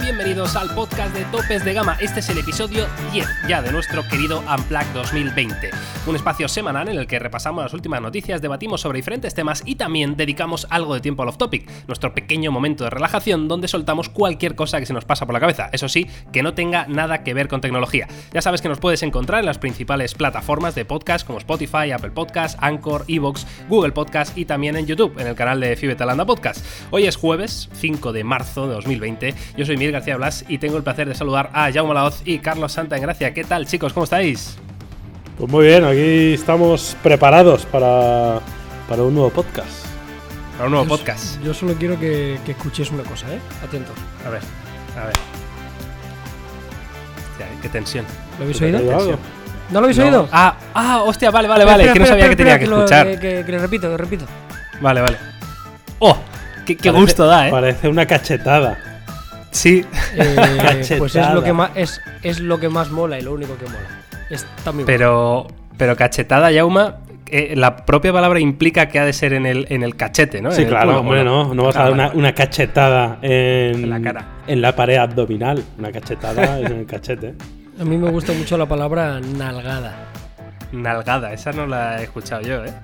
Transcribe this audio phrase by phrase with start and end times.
[0.00, 1.96] bienvenidos al podcast de Topes de Gama.
[2.00, 5.70] Este es el episodio 10 ya de nuestro querido Unplugged 2020.
[6.06, 9.76] Un espacio semanal en el que repasamos las últimas noticias, debatimos sobre diferentes temas y
[9.76, 14.54] también dedicamos algo de tiempo al off-topic, nuestro pequeño momento de relajación donde soltamos cualquier
[14.54, 15.70] cosa que se nos pasa por la cabeza.
[15.72, 18.08] Eso sí, que no tenga nada que ver con tecnología.
[18.32, 22.10] Ya sabes que nos puedes encontrar en las principales plataformas de podcast como Spotify, Apple
[22.10, 26.64] Podcast, Anchor, Evox, Google Podcast y también en YouTube, en el canal de Fibetalanda Podcast.
[26.90, 29.34] Hoy es jueves 5 de marzo de 2020.
[29.56, 32.72] Yo soy García Blas y tengo el placer de saludar a Jaume Laoz y Carlos
[32.72, 33.32] Santa en Gracia.
[33.34, 33.92] ¿Qué tal, chicos?
[33.92, 34.56] ¿Cómo estáis?
[35.38, 38.40] Pues muy bien, aquí estamos preparados para,
[38.88, 39.84] para un nuevo podcast.
[40.56, 41.42] Para un nuevo Yo- podcast.
[41.42, 43.38] Yo solo quiero que, que escuchéis una cosa, ¿eh?
[43.64, 43.92] Atento.
[44.26, 44.40] A ver,
[45.00, 45.14] a ver.
[47.32, 48.04] Hostia, qué tensión.
[48.38, 49.18] ¿Lo habéis ¿Te ha oído?
[49.70, 50.04] ¿No lo habéis No.
[50.04, 50.28] oído?
[50.30, 51.82] Ah, ah, hostia, vale, vale, vale.
[51.84, 53.06] Que no espera, sabía que espera, tenía que lo- escuchar.
[53.06, 54.26] Que, que- que le repito, que repito.
[54.80, 55.16] Vale, vale.
[55.98, 56.16] Oh,
[56.66, 57.50] qué, qué Parece- gusto da, ¿eh?
[57.50, 58.93] Parece una cachetada.
[59.54, 59.84] Sí.
[60.16, 63.56] Eh, pues es lo, que más, es, es lo que más mola y lo único
[63.56, 63.78] que mola.
[64.66, 64.84] Bueno.
[64.84, 65.46] Pero,
[65.78, 66.96] pero cachetada, Yauma,
[67.26, 70.50] eh, la propia palabra implica que ha de ser en el, en el cachete, ¿no?
[70.50, 71.54] Sí, En claro, hombre, ¿o no.
[71.54, 74.24] No vas a Ah, dar vale, una, una cachetada en, En la cara.
[74.48, 75.62] en la pared abdominal.
[75.78, 77.34] Una cachetada es en el cachete.
[77.80, 79.94] A mí me gusta mucho la palabra nalgada.
[80.72, 82.74] Nalgada, esa no la he escuchado yo, ¿eh?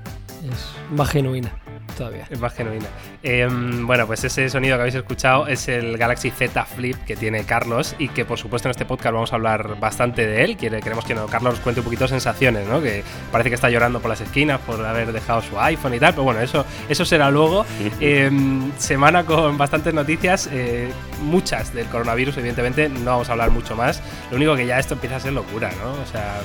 [0.49, 1.51] Es más genuina
[1.93, 2.27] todavía.
[2.31, 2.87] Es más genuina.
[3.23, 7.45] Em, bueno, pues ese sonido que habéis escuchado es el Galaxy Z Flip que tiene
[7.45, 10.57] Carlos y que por supuesto en este podcast vamos a hablar bastante de él.
[10.57, 12.81] Quiere, queremos que no, Carlos nos cuente un poquito sensaciones, ¿no?
[12.81, 16.13] Que parece que está llorando por las esquinas por haber dejado su iPhone y tal,
[16.13, 17.67] pero bueno, eso, eso será luego.
[18.01, 20.91] Em, semana con bastantes noticias, eh,
[21.23, 24.03] muchas del coronavirus, evidentemente, no vamos a hablar mucho más.
[24.31, 25.93] Lo único que ya esto empieza a ser locura, ¿no?
[25.93, 26.41] O sea,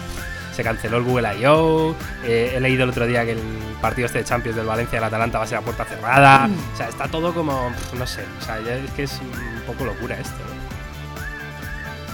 [0.56, 1.96] se canceló el Google I.O.
[2.24, 3.40] eh, he leído el otro día que el
[3.82, 6.50] partido este de Champions del Valencia y el Atalanta va a ser a puerta cerrada.
[6.74, 9.86] O sea, está todo como, no sé, o sea, ya es que es un poco
[9.86, 10.38] locura esto.
[10.48, 10.55] ¿no?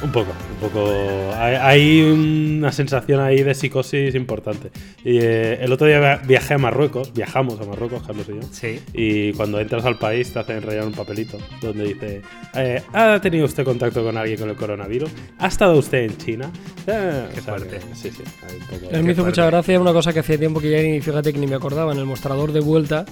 [0.03, 0.89] Un poco, un poco.
[1.37, 4.71] Hay, hay una sensación ahí de psicosis importante.
[5.05, 8.41] Y eh, el otro día via- viajé a Marruecos, viajamos a Marruecos, Carlos y yo.
[8.51, 8.79] Sí.
[8.93, 12.21] Y cuando entras al país te hacen rellenar un papelito donde dice:
[12.55, 15.11] eh, ¿Ha tenido usted contacto con alguien con el coronavirus?
[15.37, 16.51] ¿Ha estado usted en China?
[16.87, 17.77] Eh, Qué o sea fuerte.
[17.77, 18.23] que- sí, sí.
[18.49, 19.23] hay un poco- A mí me hizo fuerte.
[19.41, 21.91] mucha gracia una cosa que hacía tiempo que ya ni, fíjate que ni me acordaba.
[21.93, 23.05] En el mostrador de vuelta,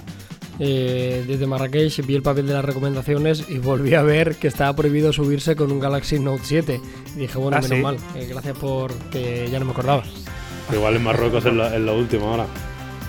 [0.60, 4.76] eh, desde Marrakech, vi el papel de las recomendaciones y volví a ver que estaba
[4.76, 6.80] prohibido subirse con un Galaxy Note 7.
[7.16, 7.82] Y dije, bueno, Ah, menos ¿sí?
[7.82, 7.96] mal.
[8.14, 10.02] eh, gracias por que ya no me acordaba.
[10.72, 12.46] Igual en Marruecos es lo, es lo último ahora.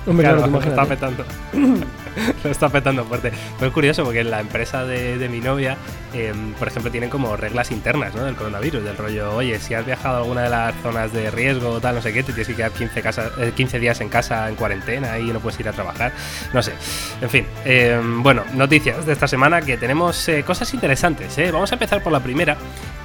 [0.07, 0.95] Hombre, Claro, claro, está imagínate.
[0.95, 1.85] petando.
[2.43, 3.31] lo está petando fuerte.
[3.57, 5.77] Pero es curioso porque en la empresa de, mi novia,
[6.13, 8.23] eh, por ejemplo, tienen como reglas internas ¿no?
[8.25, 11.79] del coronavirus, del rollo, oye, si has viajado a alguna de las zonas de riesgo
[11.79, 14.49] tal, no sé qué, te tienes que quedar 15, casa- eh, 15 días en casa
[14.49, 16.11] en cuarentena y no puedes ir a trabajar.
[16.53, 16.73] No sé.
[17.21, 21.37] En fin, eh, bueno, noticias de esta semana que tenemos eh, cosas interesantes.
[21.37, 21.51] ¿eh?
[21.51, 22.57] Vamos a empezar por la primera,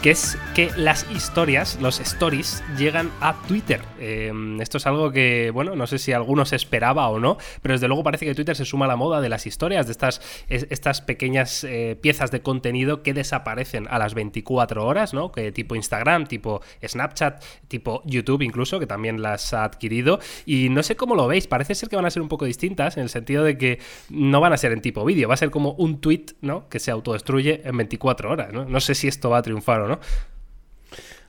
[0.02, 3.80] que es que las historias, los stories, llegan a Twitter.
[3.98, 7.74] Eh, esto es algo que, bueno, no sé si alguno se esperaba o no, pero
[7.74, 10.20] desde luego parece que Twitter se suma a la moda de las historias, de estas,
[10.48, 15.30] es- estas pequeñas eh, piezas de contenido que desaparecen a las 24 horas, ¿no?
[15.30, 20.18] Que tipo Instagram, tipo Snapchat, tipo YouTube incluso, que también las ha adquirido.
[20.44, 22.96] Y no sé cómo lo veis, parece ser que van a ser un poco distintas
[22.96, 23.78] en el sentido de que
[24.10, 26.68] no van a ser en tipo vídeo, va a ser como un tweet, ¿no?
[26.68, 28.64] Que se autodestruye en 24 horas, ¿no?
[28.64, 30.00] No sé si esto va a triunfar o no.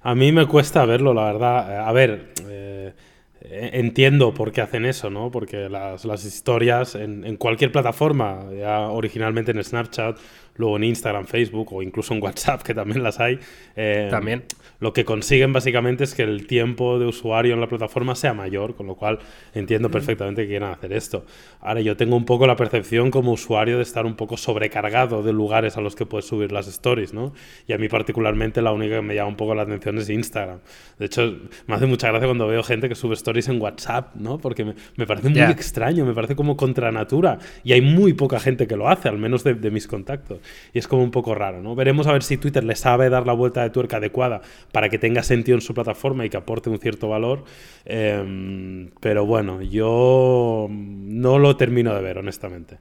[0.01, 1.87] A mí me cuesta verlo, la verdad.
[1.87, 2.93] A ver, eh,
[3.41, 5.31] entiendo por qué hacen eso, ¿no?
[5.31, 10.17] Porque las, las historias en, en cualquier plataforma, ya originalmente en Snapchat,
[10.55, 13.39] luego en Instagram, Facebook o incluso en WhatsApp, que también las hay,
[13.75, 14.43] eh, También.
[14.79, 18.75] Lo que consiguen básicamente es que el tiempo de usuario en la plataforma sea mayor,
[18.75, 19.19] con lo cual
[19.53, 21.25] entiendo perfectamente que quieran hacer esto.
[21.61, 25.33] Ahora, yo tengo un poco la percepción como usuario de estar un poco sobrecargado de
[25.33, 27.33] lugares a los que puedes subir las stories, ¿no?
[27.67, 30.59] Y a mí particularmente la única que me llama un poco la atención es Instagram.
[30.99, 31.35] De hecho,
[31.65, 34.37] me hace mucha gracia cuando veo gente que sube stories en WhatsApp, ¿no?
[34.37, 35.49] Porque me, me parece muy Ya.
[35.49, 37.39] extraño, me parece como contra natura.
[37.63, 40.39] Y hay muy poca gente que lo hace, al menos de, de mis contactos.
[40.73, 41.75] Y es como un poco raro, ¿no?
[41.75, 44.41] Veremos a ver si Twitter le sabe dar la vuelta de tuerca adecuada
[44.77, 47.45] para que tenga sentido en su plataforma y que aporte un cierto valor.
[47.83, 52.77] Em, pero bueno, yo no lo termino de ver, honestamente.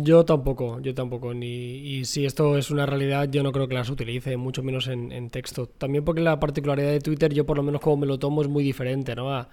[0.00, 1.34] Yo tampoco, yo tampoco.
[1.34, 5.28] Y si esto es una realidad, yo no creo que las utilice, mucho menos en,
[5.28, 5.66] texto.
[5.66, 8.48] También porque la particularidad de Twitter, yo por lo menos como me lo tomo, es
[8.48, 9.30] muy diferente, ¿no?
[9.30, 9.50] A,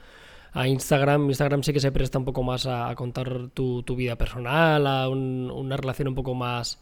[0.67, 1.27] Instagram.
[1.27, 5.51] Instagram sí que se presta un poco más a, contar tu, vida personal, a un-
[5.51, 6.79] una relación un poco más,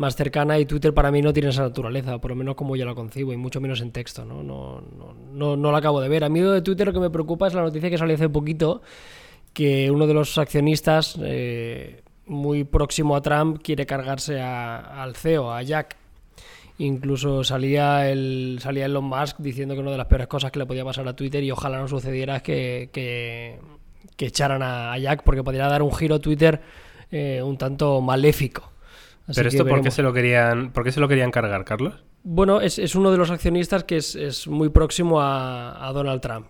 [0.00, 0.58] más cercana.
[0.58, 3.32] Y Twitter para mí no tiene esa naturaleza, por lo menos como yo la concibo,
[3.32, 4.42] y mucho menos en texto, ¿no?
[4.42, 6.24] No, no, no, no la acabo de ver.
[6.24, 8.82] A mí de Twitter lo que me preocupa es la noticia que salió hace poquito,
[9.52, 15.52] que uno de los accionistas, eh, muy próximo a Trump, quiere cargarse a- al CEO,
[15.52, 15.96] a Jack.
[16.78, 20.64] Incluso salía el salía Elon Musk diciendo que una de las peores cosas que le
[20.66, 23.58] podía pasar a Twitter y ojalá no sucediera es que, que,
[24.24, 26.60] echaran a, a Jack porque podría dar un giro a Twitter
[27.10, 28.69] eh, un tanto maléfico.
[29.30, 32.04] Así Pero esto, ¿por qué, se lo querían, ¿por qué se lo querían cargar, Carlos?
[32.22, 36.20] Bueno, es, es uno de los accionistas que es, es muy próximo a, a Donald
[36.20, 36.46] Trump.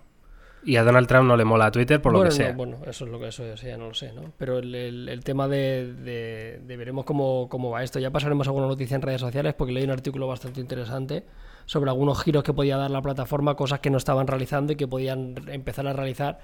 [0.62, 2.50] Y a Donald Trump no le mola a Twitter por lo bueno, que sea.
[2.50, 4.32] no, bueno, eso es lo que eso, eso ya no lo sé, ¿no?
[4.36, 7.98] Pero el, el- el tema de, de- de veremos cómo, cómo va esto.
[7.98, 11.24] Ya pasaremos alguna noticia en redes sociales porque leí un artículo bastante interesante
[11.64, 14.86] sobre algunos giros que podía dar la plataforma, cosas que no estaban realizando y que
[14.86, 16.40] podían empezar a realizar.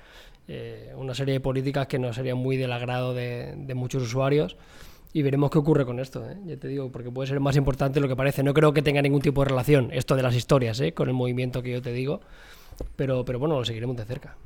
[0.49, 4.56] eh, una serie de políticas que no serían muy del agrado de, de muchos usuarios.
[5.17, 6.37] Y veremos qué ocurre con esto, ¿eh?
[6.45, 8.43] ya te digo, porque puede ser más importante lo que parece.
[8.43, 10.93] No creo que tenga ningún tipo de relación esto de las historias ¿eh?
[10.93, 12.21] con el movimiento que yo te digo.
[12.97, 14.37] Pero, pero bueno, lo seguiremos de cerca.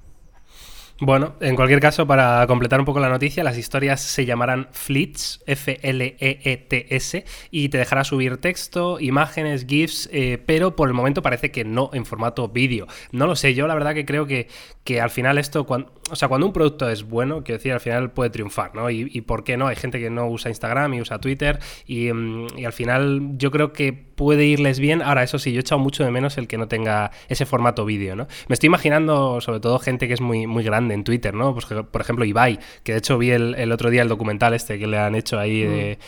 [1.00, 5.42] Bueno, en cualquier caso, para completar un poco la noticia, las historias se llamarán Fleets,
[5.46, 11.64] F-L-E-E-T-S, y te dejará subir texto, imágenes, GIFs, eh, pero por el momento parece que
[11.64, 12.86] no en formato vídeo.
[13.12, 14.46] No lo sé, yo la verdad que creo que,
[14.84, 15.66] que al final esto,
[16.10, 18.90] o sea, cuando un producto es bueno, quiero decir, al final puede triunfar, ¿no?
[18.90, 22.12] Y, y por qué no, hay gente que no usa Instagram y usa Twitter, y,
[22.12, 25.02] mm, y al final yo creo que puede irles bien.
[25.02, 27.84] Ahora, eso sí, yo he echado mucho de menos el que no tenga ese formato
[27.84, 28.26] vídeo, ¿no?
[28.48, 31.54] Me estoy imaginando, sobre todo, gente que es muy, muy grande en Twitter, ¿no?
[31.54, 34.78] Pues, por ejemplo, Ibai, que de hecho vi el, el otro día el documental este
[34.78, 35.98] que le han hecho ahí, de,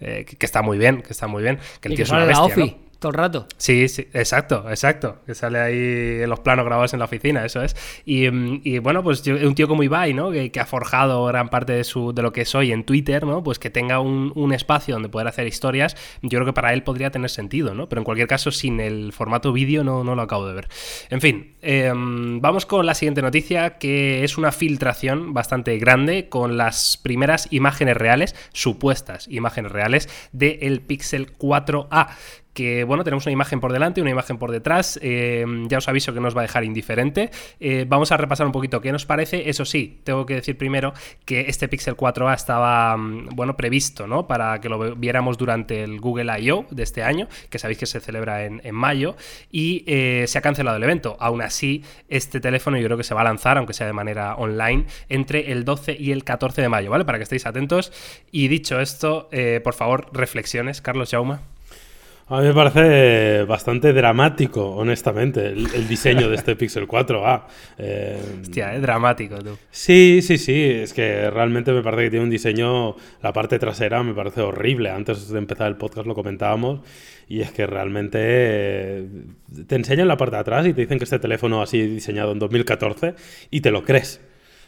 [0.00, 2.08] eh, que, que está muy bien, que está muy bien, que el Y tío que
[2.08, 2.81] es una bestia, ¿no?
[3.02, 3.46] Todo el rato.
[3.58, 5.18] Sí, sí, exacto, exacto.
[5.26, 7.76] Que sale ahí en los planos grabados en la oficina, eso es.
[8.06, 10.30] Y, mm, y, bueno, pues un tío como Ibai, ¿no?
[10.30, 13.42] Que, que ha forjado gran parte de, su, de lo que soy en Twitter, ¿no?
[13.42, 16.82] Pues que tenga un, un espacio donde poder hacer historias, yo creo que para él
[16.82, 17.88] podría tener sentido, ¿no?
[17.88, 20.68] Pero en cualquier caso, sin el formato vídeo no, no lo acabo de ver.
[21.10, 26.56] En fin, eh, vamos con la siguiente noticia, que es una filtración bastante grande con
[26.56, 32.08] las primeras imágenes reales, supuestas imágenes reales, del Pixel 4A
[32.54, 36.12] que bueno, tenemos una imagen por delante, una imagen por detrás, eh, ya os aviso
[36.12, 37.30] que no os va a dejar indiferente.
[37.60, 39.48] Eh, vamos a repasar un poquito qué nos parece.
[39.48, 40.92] Eso sí, tengo que decir primero
[41.24, 44.26] que este Pixel 4a estaba, mm, bueno, previsto, ¿no?
[44.26, 46.66] Para que lo viéramos durante el Google I.O.
[46.70, 49.16] de este año, que sabéis que se celebra en, en mayo,
[49.50, 51.16] y eh, se ha cancelado el evento.
[51.20, 54.34] Aún así, este teléfono yo creo que se va a lanzar, aunque sea de manera
[54.36, 57.04] online, entre el 12 y el 14 de mayo, ¿vale?
[57.04, 57.92] Para que estéis atentos.
[58.30, 59.28] Y dicho esto,
[59.64, 61.51] por favor, reflexiones, Carlos Jauma.
[62.28, 67.42] A mí me parece bastante dramático, honestamente, el, el diseño de este Pixel 4A.
[67.78, 69.58] Eh, Hostia, es dramático, tú.
[69.70, 74.02] Sí, sí, sí, es que realmente me parece que tiene un diseño, la parte trasera
[74.02, 74.90] me parece horrible.
[74.90, 76.80] Antes de empezar el podcast lo comentábamos
[77.28, 79.08] y es que realmente eh,
[79.66, 82.38] te enseñan la parte de atrás y te dicen que este teléfono sido diseñado en
[82.38, 83.14] 2014
[83.50, 84.20] y te lo crees.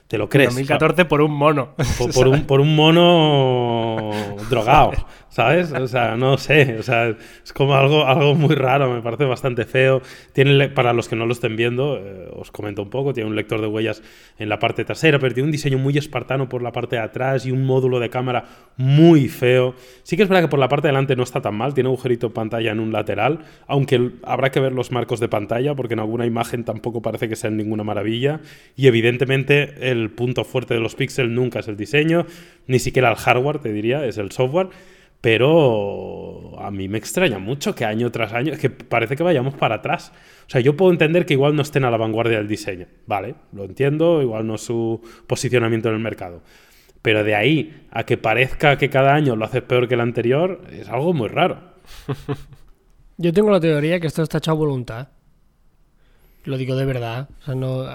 [0.09, 0.51] Te lo crees.
[0.51, 1.75] 2014 por un mono.
[1.99, 4.11] Por, por un, por un mono
[4.51, 4.93] drogado,
[5.34, 5.72] ¿sabes?
[5.72, 9.64] O sea, no sé, o sea, es como algo, algo muy raro, me parece bastante
[9.64, 10.00] feo.
[10.32, 13.34] Tiene, para los que no lo estén viendo, eh, os comento un poco, tiene un
[13.34, 14.00] lector de huellas
[14.38, 17.46] en la parte trasera, pero tiene un diseño muy espartano por la parte de atrás
[17.46, 18.44] y un módulo de cámara
[18.76, 19.75] muy feo.
[20.04, 21.88] Sí que es verdad que por la parte de delante no está tan mal, tiene
[21.88, 26.00] agujerito pantalla en un lateral, aunque habrá que ver los marcos de pantalla, porque en
[26.00, 28.40] alguna imagen tampoco parece que sean ninguna maravilla.
[28.76, 32.24] Y evidentemente el punto fuerte de los Pixel nunca es el diseño,
[32.69, 34.69] ni siquiera el hardware, te diría, es el software.
[35.24, 39.76] Pero a mí me extraña mucho que año tras año, que parece que vayamos para
[39.76, 40.12] atrás.
[40.46, 43.34] O sea, yo puedo entender que igual no estén a la vanguardia del diseño, ¿vale?
[43.54, 46.43] Lo entiendo, igual no su posicionamiento en el mercado.
[47.00, 50.60] Pero de ahí a que parezca que cada año lo haces peor que el anterior,
[50.70, 51.72] es algo muy raro.
[53.16, 55.08] Yo tengo la teoría que esto está hecho a voluntad.
[56.44, 57.31] Lo digo de verdad.
[57.40, 57.86] O sea, no,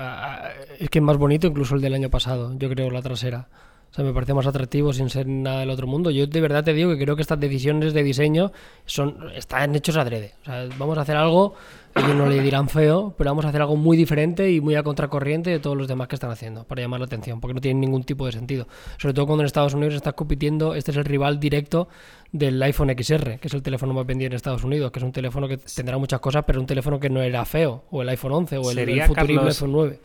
[0.79, 3.50] es que es más bonito incluso el del año pasado, yo creo, la trasera.
[3.91, 6.12] O sea, me parece más atractivo sin ser nada del otro mundo.
[6.12, 8.51] Yo de verdad te digo que creo que estas decisiones de diseño
[8.86, 10.34] son están hechos adrede.
[10.43, 11.55] O sea, vamos a hacer algo,
[11.96, 14.84] ellos no le dirán feo, pero vamos a hacer algo muy diferente y muy a
[14.84, 17.79] contracorriente de todos los demás que están haciendo, para llamar la atención, porque no tiene
[17.79, 18.67] ningún tipo de sentido.
[19.00, 21.88] Sobre todo cuando en Estados Unidos estás compitiendo, este es el rival directo
[22.31, 25.12] del iPhone XR, que es el teléfono más vendido en Estados Unidos, que es un
[25.12, 28.34] teléfono que tendrá muchas cosas, pero un teléfono que no era feo, o el iPhone
[28.34, 30.00] 11, o el, el Carlos, iPhone 9.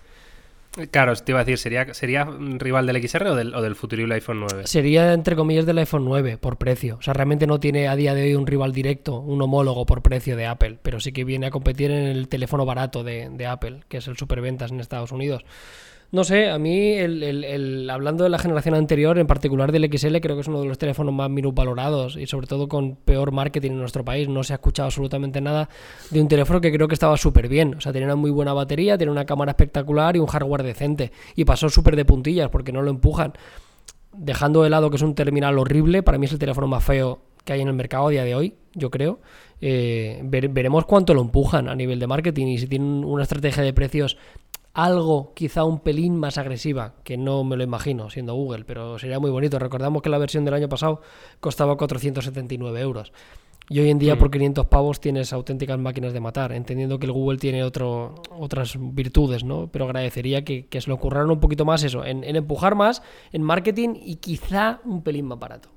[0.91, 4.15] Claro, te iba a decir, ¿sería, sería rival del XR o del, o del futurible
[4.15, 4.67] iPhone 9?
[4.67, 6.97] Sería, entre comillas, del iPhone 9 por precio.
[6.97, 10.03] O sea, realmente no tiene a día de hoy un rival directo, un homólogo por
[10.03, 13.47] precio de Apple, pero sí que viene a competir en el teléfono barato de, de
[13.47, 15.45] Apple, que es el superventas en Estados Unidos.
[16.15, 20.19] No sé, a mí, el, el- hablando de la generación anterior, en particular del XL,
[20.21, 23.73] creo que es uno de los teléfonos más minusvalorados y sobre todo con peor marketing
[23.73, 24.29] en nuestro país.
[24.29, 25.69] No se ha escuchado absolutamente nada
[26.11, 27.75] de un teléfono que creo que estaba súper bien.
[27.75, 31.11] O sea, tenía una muy buena batería, tenía una cámara espectacular y un hardware decente.
[31.35, 33.33] Y pasó súper de puntillas porque no lo empujan
[34.17, 37.23] dejando de lado que es un terminal horrible, para mí es el teléfono más feo
[37.45, 39.19] que hay en el mercado a día de hoy, yo creo.
[39.61, 43.73] Eh, veremos cuánto lo empujan a nivel de marketing y si tienen una estrategia de
[43.73, 44.17] precios
[44.75, 49.21] algo quizá un pelín más agresiva, que no me lo imagino siendo Google, pero sería
[49.21, 49.59] muy bonito.
[49.59, 51.01] Recordamos que la versión del año pasado
[51.41, 53.13] costaba 479 euros.
[53.71, 57.13] Y hoy en día por 500 pavos tienes auténticas máquinas de matar, entendiendo que el
[57.13, 59.69] Google tiene otro, otras virtudes, ¿no?
[59.69, 63.03] Pero agradecería que, se lo ocurran un poquito más eso, en, en empujar más,
[63.33, 65.71] en marketing y quizá un pelín más barato.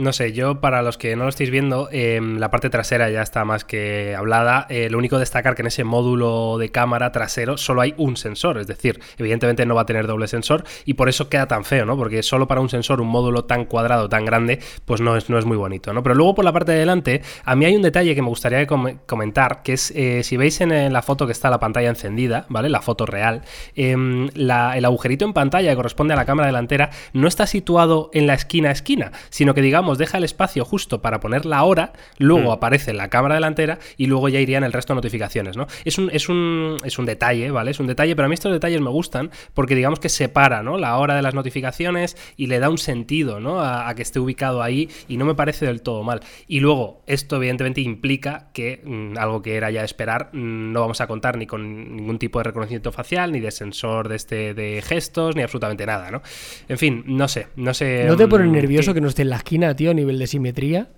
[0.00, 3.20] No sé, yo para los que no lo estéis viendo, em, la parte trasera ya
[3.20, 4.66] está más que hablada.
[4.70, 8.56] Eh, lo único destacar que en ese módulo de cámara trasero solo hay un sensor,
[8.56, 11.84] es decir, evidentemente no va a tener doble sensor y por eso queda tan feo,
[11.84, 11.98] ¿no?
[11.98, 15.38] Porque solo para un sensor, un módulo tan cuadrado, tan grande, pues no es, no
[15.38, 16.02] es muy bonito, ¿no?
[16.02, 18.66] Pero luego por la parte de delante, a mí hay un detalle que me gustaría
[18.66, 22.70] comentar, que es, eh, si veis en, la foto que está la pantalla encendida, ¿vale?
[22.70, 23.42] La foto real,
[23.76, 28.26] em, el agujerito en pantalla que corresponde a la cámara delantera no está situado en
[28.26, 31.92] la esquina a esquina, sino que digamos deja el espacio justo para poner la hora,
[32.18, 32.52] luego mm.
[32.52, 35.66] aparece la cámara delantera y luego ya irían el resto de notificaciones, ¿no?
[35.84, 37.70] Es un, es un, es un detalle, ¿vale?
[37.70, 40.78] Es un detalle, pero a mí estos detalles me gustan porque digamos que separa, ¿no?
[40.78, 43.60] La hora de las notificaciones y le da un sentido, ¿no?
[43.60, 46.20] A, que esté ubicado ahí y no me parece del todo mal.
[46.46, 51.00] Y luego, esto evidentemente implica que mm, algo que era ya esperar, mm, no vamos
[51.00, 54.82] a contar ni con ningún tipo de reconocimiento facial, ni de sensor de este de
[54.82, 56.22] gestos, ni absolutamente nada, ¿no?
[56.68, 58.04] En fin, no sé, no sé.
[58.06, 60.88] ¿No te pone nervioso que no esté en la esquina, tío, a nivel de simetría?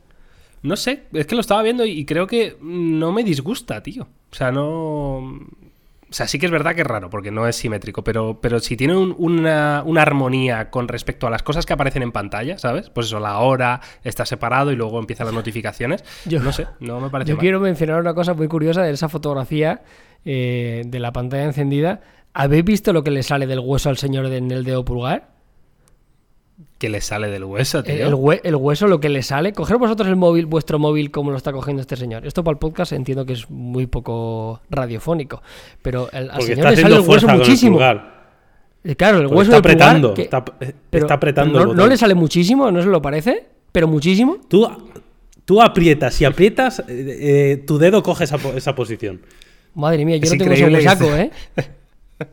[0.63, 4.09] No sé, es que lo estaba viendo y creo que no me disgusta, tío.
[4.33, 5.19] O sea, no.
[5.19, 8.59] O sea, sí que es verdad que es raro, porque no es simétrico, pero, pero
[8.59, 12.91] si tiene una, armonía con respecto a las cosas que aparecen en pantalla, ¿sabes?
[12.91, 16.05] Pues eso, la hora está separado y luego empiezan las notificaciones.
[16.25, 19.09] Yo no sé, no me parece Yo quiero mencionar una cosa muy curiosa de esa
[19.09, 19.83] fotografía
[20.25, 22.01] eh, de la pantalla encendida.
[22.35, 25.32] ¿Habéis visto lo que le sale del hueso al señor en el dedo pulgar?
[26.83, 28.09] Que le sale del hueso, tío.
[28.43, 29.53] El, hueso, lo que le sale.
[29.53, 32.27] Coger vosotros el móvil, vuestro móvil, como lo está cogiendo este señor.
[32.27, 35.43] Esto para el podcast entiendo que es muy poco radiofónico.
[35.81, 37.79] Pero al señor le sale el hueso muchísimo.
[38.83, 40.13] Eh, claro, el hueso está apretando.
[40.17, 40.45] está,
[40.91, 41.73] está, apretando.
[41.73, 42.69] No, le sale muchísimo?
[42.73, 43.45] ¿No se lo parece?
[43.71, 44.39] ¿Pero muchísimo?
[44.49, 44.69] Tú,
[45.45, 46.15] tú aprietas.
[46.15, 49.21] Si aprietas, eh, eh, tu dedo coge esa, esa posición.
[49.77, 51.31] Madre mía, yo no tengo ese saco, ¿eh?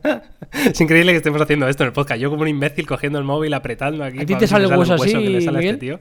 [0.52, 2.20] es increíble que estemos haciendo esto en el podcast.
[2.20, 4.20] Yo como un imbécil cogiendo el móvil, apretando aquí.
[4.20, 6.00] ¿A ti te sale el hueso, así, este tío.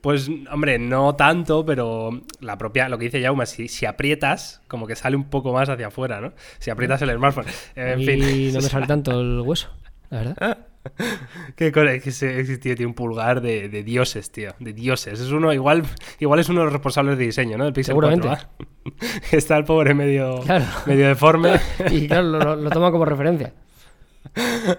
[0.00, 4.86] Pues, hombre, no tanto, pero la propia, lo que dice Jaume, si, si aprietas, como
[4.86, 6.32] que sale un poco más hacia afuera, ¿no?
[6.58, 7.46] Si aprietas el smartphone.
[7.74, 8.22] En fin.
[8.22, 9.70] Y no me sale tanto el hueso,
[10.10, 10.58] la verdad.
[11.54, 14.54] ¿Qué que ese, tío tiene un pulgar de, dioses, tío.
[14.58, 15.20] De dioses.
[15.20, 15.84] Es uno, igual,
[16.20, 17.64] igual es uno de los responsables de diseño, ¿no?
[17.64, 18.28] Del Pixel Seguramente.
[19.32, 20.40] Está el pobre medio,
[20.86, 21.60] medio deforme.
[21.90, 23.52] y claro, lo toma como referencia.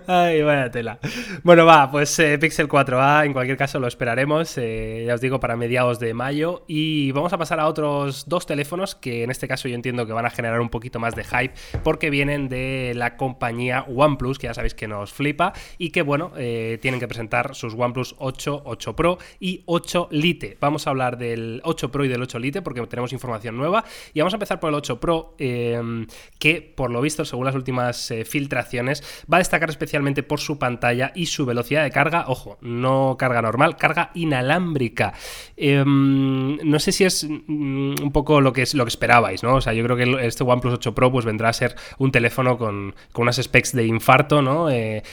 [0.07, 0.99] Ay, vaya tela.
[1.43, 5.39] Bueno, va, pues eh, Pixel 4a, en cualquier caso lo esperaremos, eh, ya os digo,
[5.39, 6.63] para mediados de mayo.
[6.67, 10.13] Y vamos a pasar a otros dos teléfonos que en este caso yo entiendo que
[10.13, 14.47] van a generar un poquito más de hype porque vienen de la compañía OnePlus, que
[14.47, 18.63] ya sabéis que nos flipa, y que bueno, eh, tienen que presentar sus OnePlus 8,
[18.65, 20.57] 8 Pro y 8 Lite.
[20.59, 23.83] Vamos a hablar del 8 Pro y del 8 Lite porque tenemos información nueva.
[24.13, 28.13] Y vamos a empezar por el 8 Pro, que por lo visto, según las últimas
[28.25, 32.25] filtraciones, va a destacar especialmente por su pantalla y su velocidad de carga.
[32.27, 35.13] Ojo, no carga normal, carga inalámbrica.
[35.55, 39.55] Em, no sé si es mm, un poco lo que, es, lo que esperabais, ¿no?
[39.55, 42.57] O sea, yo creo que este OnePlus 8 Pro pues vendrá a ser un teléfono
[42.57, 44.69] con, unas specs de infarto, ¿no?
[44.69, 45.03] Eh,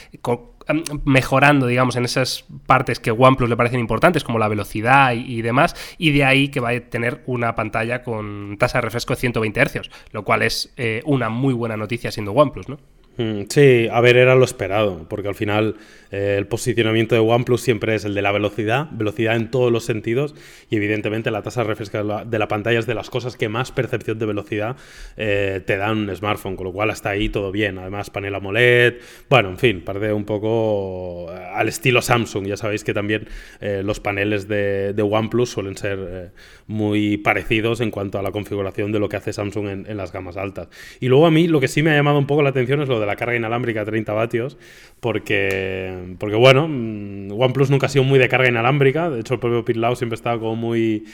[0.67, 5.41] em, mejorando, digamos, en esas partes que OnePlus le parecen importantes, como la velocidad y,
[5.41, 9.19] demás, y de ahí que va a tener una pantalla con tasa de refresco de
[9.19, 12.77] 120 Hz, lo cual es eh, una muy buena noticia siendo OnePlus, ¿no?
[13.17, 15.77] Mm, sí, a ver, era lo esperado, porque al final
[16.15, 20.35] el posicionamiento de OnePlus siempre es el de la velocidad, velocidad en todos los sentidos,
[20.69, 23.71] y evidentemente la tasa de refresco de la, pantalla es de las cosas que más
[23.71, 24.77] percepción de velocidad
[25.17, 27.77] eh, te dan un smartphone, con lo cual hasta ahí todo bien.
[27.79, 28.95] Además, panel AMOLED,
[29.29, 32.45] bueno, en fin, parte un poco eh, al estilo Samsung.
[32.45, 33.27] Ya sabéis que también
[33.61, 36.31] los paneles de, OnePlus suelen ser
[36.67, 40.11] muy parecidos en cuanto a la configuración de lo que hace Samsung en, en las
[40.11, 40.67] gamas altas.
[40.99, 42.89] Y luego a mí lo que sí me ha llamado un poco la atención es
[42.89, 44.57] lo de la carga inalámbrica a 30 vatios,
[44.99, 49.39] porque, porque bueno, mm, OnePlus nunca ha sido muy de carga inalámbrica, de hecho el
[49.39, 51.05] propio Pete siempre estaba como muy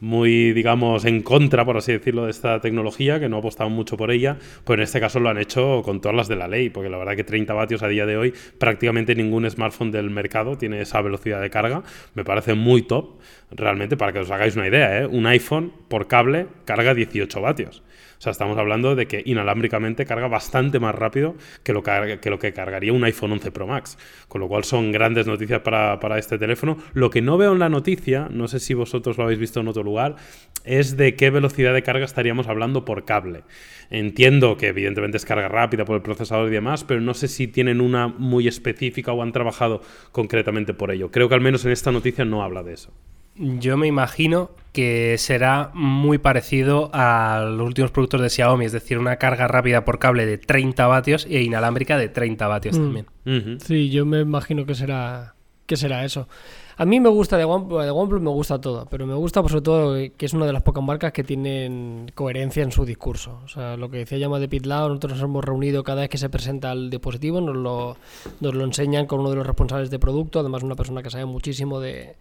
[0.00, 3.96] muy, digamos, en contra, por así decirlo, de esta tecnología, que no ha apostado mucho
[3.96, 6.70] por ella, pues en este caso lo han hecho con todas las de la ley,
[6.70, 10.56] porque la verdad que 30 vatios a día de hoy, prácticamente ningún smartphone del mercado
[10.56, 11.82] tiene esa velocidad de carga,
[12.14, 13.18] me parece muy top,
[13.50, 15.06] realmente, para que os hagáis una idea, ¿eh?
[15.06, 17.82] un iPhone por cable carga 18 vatios.
[18.20, 22.92] O sea, estamos hablando de que inalámbricamente carga bastante más rápido que lo que, cargaría
[22.92, 23.96] un iPhone 11 Pro Max.
[24.28, 26.76] Con lo cual son grandes noticias para este teléfono.
[26.92, 29.68] Lo que no veo en la noticia, no sé si vosotros lo habéis visto en
[29.68, 30.16] otro lugar,
[30.64, 33.44] es de qué velocidad de carga estaríamos hablando por cable.
[33.88, 37.48] Entiendo que evidentemente es carga rápida por el procesador y demás, pero no sé si
[37.48, 39.80] tienen una muy específica o han trabajado
[40.12, 41.10] concretamente por ello.
[41.10, 42.92] Creo que al menos en esta noticia no habla de eso.
[43.40, 48.98] Yo me imagino que será muy parecido a los últimos productos de Xiaomi, es decir,
[48.98, 52.82] una carga rápida por cable de 30 vatios e inalámbrica de 30 vatios mm.
[52.82, 53.60] también.
[53.60, 55.34] Sí, yo me imagino que será,
[55.66, 56.28] que será eso.
[56.76, 59.62] A mí me gusta de OnePlus, de OnePlus me gusta todo, pero me gusta sobre
[59.62, 63.40] todo que es una de las pocas marcas que tienen coherencia en su discurso.
[63.44, 66.18] O sea, lo que decía Llama de Pitlao, nosotros nos hemos reunido cada vez que
[66.18, 67.96] se presenta el dispositivo, nos lo,
[68.40, 71.26] nos lo enseñan con uno de los responsables de producto, además una persona que sabe
[71.26, 72.16] muchísimo de,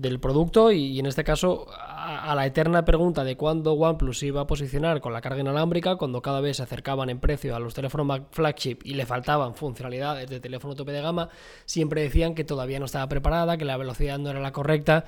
[0.00, 4.46] del producto y, en este caso a, la eterna pregunta de cuándo OnePlus iba a
[4.46, 8.22] posicionar con la carga inalámbrica cuando cada vez se acercaban en precio a los teléfonos
[8.30, 11.28] flagship y le faltaban funcionalidades de teléfono tope de gama,
[11.64, 15.04] siempre decían que todavía no estaba preparada, que la velocidad no era la correcta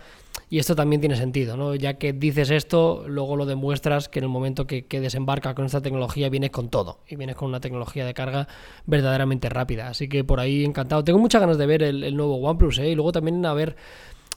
[0.48, 1.74] y esto también tiene sentido, ¿no?
[1.74, 5.80] ya que dices esto, luego lo demuestras que en el momento que, desembarca con esta
[5.80, 8.48] tecnología vienes con todo y vienes con una tecnología de carga
[8.86, 11.04] verdaderamente rápida, así que por ahí encantado.
[11.04, 12.90] Tengo muchas ganas de ver el, el nuevo OnePlus ¿eh?
[12.90, 13.76] y luego también a ver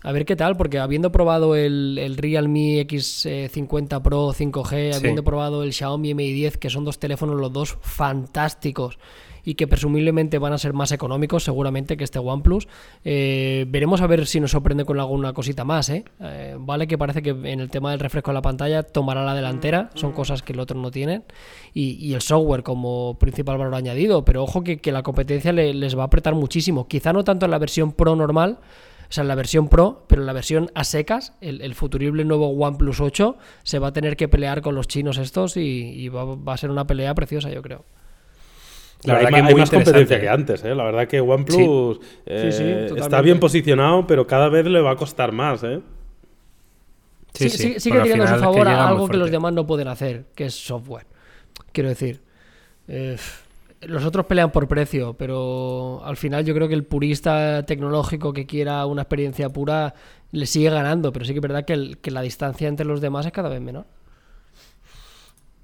[0.03, 5.73] a ver qué tal, porque habiendo probado el, Realme X50 Pro 5G, habiendo probado el
[5.73, 8.99] Xiaomi Mi 10, que son dos teléfonos los dos fantásticos
[9.45, 12.67] y que presumiblemente van a ser más económicos seguramente que este OnePlus.
[13.03, 15.89] Eh, veremos a ver si nos sorprende con alguna cosita más.
[15.89, 16.05] ¿eh?
[16.19, 16.55] ¿eh?
[16.57, 19.89] vale que parece que en el tema del refresco de la pantalla tomará la delantera,
[19.95, 21.23] son cosas que el otro no tiene,
[21.73, 26.05] y, el software como principal valor añadido, pero ojo que, la competencia les va a
[26.05, 28.59] apretar muchísimo, quizá no tanto en la versión Pro normal,
[29.13, 32.99] sea, en la versión Pro, pero en la versión a secas, el, futurible nuevo OnePlus
[32.99, 36.71] 8 se va a tener que pelear con los chinos estos y, va, a ser
[36.71, 37.85] una pelea preciosa, yo creo.
[39.03, 40.73] La verdad hay, que hay más competencia que antes, ¿eh?
[40.73, 45.31] La verdad que OnePlus eh, está bien posicionado, pero cada vez le va a costar
[45.31, 45.81] más, ¿eh?
[47.33, 50.45] Sí, sí, sigue teniendo a su favor algo que los demás no pueden hacer, que
[50.45, 51.07] es software.
[51.71, 52.21] Quiero decir,
[52.87, 53.17] eh,
[53.87, 58.45] los otros pelean por precio, pero al final yo creo que el purista tecnológico que
[58.45, 59.93] quiera una experiencia pura
[60.31, 63.25] le sigue ganando, pero sí que es verdad que, que la distancia entre los demás
[63.25, 63.85] es cada vez menor.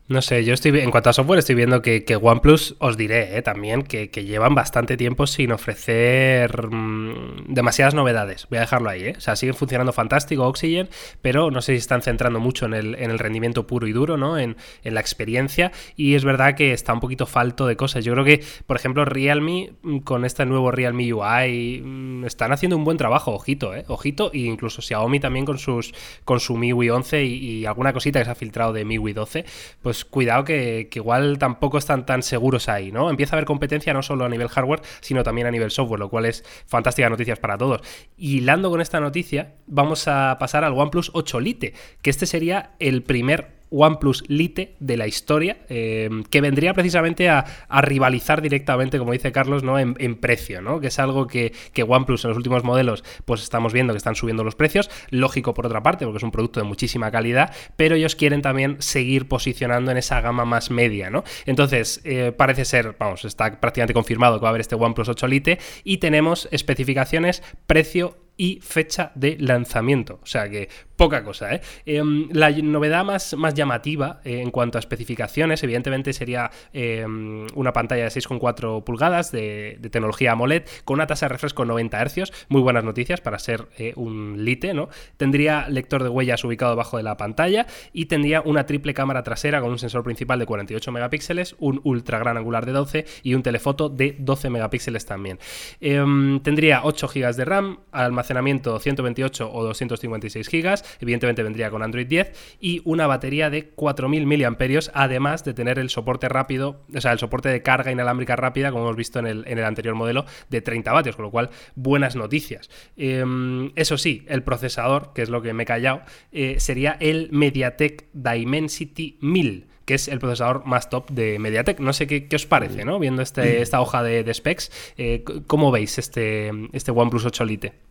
[0.10, 3.44] No sé, yo estoy en cuanto a software estoy viendo que, OnePlus, os diré eh,
[3.44, 8.48] también, que, llevan bastante tiempo sin ofrecer mm, demasiadas novedades.
[8.50, 9.14] Voy a dejarlo ahí, ¿eh?
[9.16, 10.90] O sea, siguen funcionando fantástico Oxygen,
[11.22, 14.18] pero no sé si están centrando mucho en el, en el rendimiento puro y duro,
[14.18, 14.40] ¿no?
[14.40, 15.72] En, la experiencia.
[15.96, 18.04] Y es verdad que está un poquito falto de cosas.
[18.04, 22.76] Yo creo que, por ejemplo, Realme, mm, con este nuevo Realme UI, mm, están haciendo
[22.78, 23.86] un buen trabajo, ojito, ¿eh?
[23.88, 25.94] Ojito, e incluso Xiaomi también con, sus,
[26.26, 29.46] con su MIUI 11 y, y alguna cosita que se ha filtrado de MIUI 12,
[29.84, 33.10] pues pues cuidado que, igual tampoco están tan seguros ahí, ¿no?
[33.10, 36.10] Empieza a haber competencia no solo a nivel hardware, sino también a nivel software, lo
[36.10, 37.82] cual es fantástica noticias para todos.
[38.18, 42.72] Y hilando con esta noticia, vamos a pasar al OnePlus 8 Lite, que este sería
[42.80, 47.46] el primer OnePlus Lite de la historia, eh, que vendría precisamente a,
[47.82, 49.80] rivalizar directamente, como dice Carlos, ¿no?
[49.80, 50.80] En, precio, ¿no?
[50.80, 54.16] Que es algo que, que, OnePlus en los últimos modelos, pues estamos viendo que están
[54.16, 54.90] subiendo los precios.
[55.10, 58.78] Lógico por otra parte, porque es un producto de muchísima calidad, pero ellos quieren también
[58.80, 61.24] seguir posicionando en esa gama más media, ¿no?
[61.46, 65.28] Entonces, eh, parece ser, vamos, está prácticamente confirmado que va a haber este OnePlus 8
[65.28, 70.22] Lite y tenemos especificaciones, precio y fecha de lanzamiento.
[70.24, 71.54] O sea que poca cosa.
[71.54, 71.62] ¿eh?
[71.86, 77.74] Em, la novedad más, más llamativa eh, en cuanto a especificaciones, evidentemente, sería em, una
[77.74, 82.32] pantalla de 6,4 pulgadas de, tecnología AMOLED con una tasa de refresco 90 Hz.
[82.48, 84.74] Muy buenas noticias para ser eh, un Lite.
[84.74, 84.88] ¿no?
[85.18, 89.60] Tendría lector de huellas ubicado debajo de la pantalla y tendría una triple cámara trasera
[89.60, 93.44] con un sensor principal de 48 megapíxeles, un ultra gran angular de 12 y un
[93.44, 95.40] telefoto de 12 megapíxeles también.
[95.82, 101.84] Em, tendría 8 GB de RAM, almacenamiento almacenamiento 128 o 256 GB, evidentemente vendría con
[101.84, 107.02] Android 10 y una batería de 4000 mAh, además de tener el soporte rápido, o
[107.02, 109.96] sea, el soporte de carga inalámbrica rápida, como hemos visto en el, en el anterior
[109.96, 112.70] modelo, de 30 vatios, con lo cual buenas noticias.
[112.96, 117.30] Em, eso sí, el procesador, que es lo que me he callado, eh, sería el
[117.32, 121.80] MediaTek Dimensity 1000 que es el procesador más top de MediaTek.
[121.80, 123.00] No sé qué, os parece, ¿no?
[123.00, 127.89] Viendo este, esta hoja de, specs, eh, ¿cómo veis este, este OnePlus 8 Lite?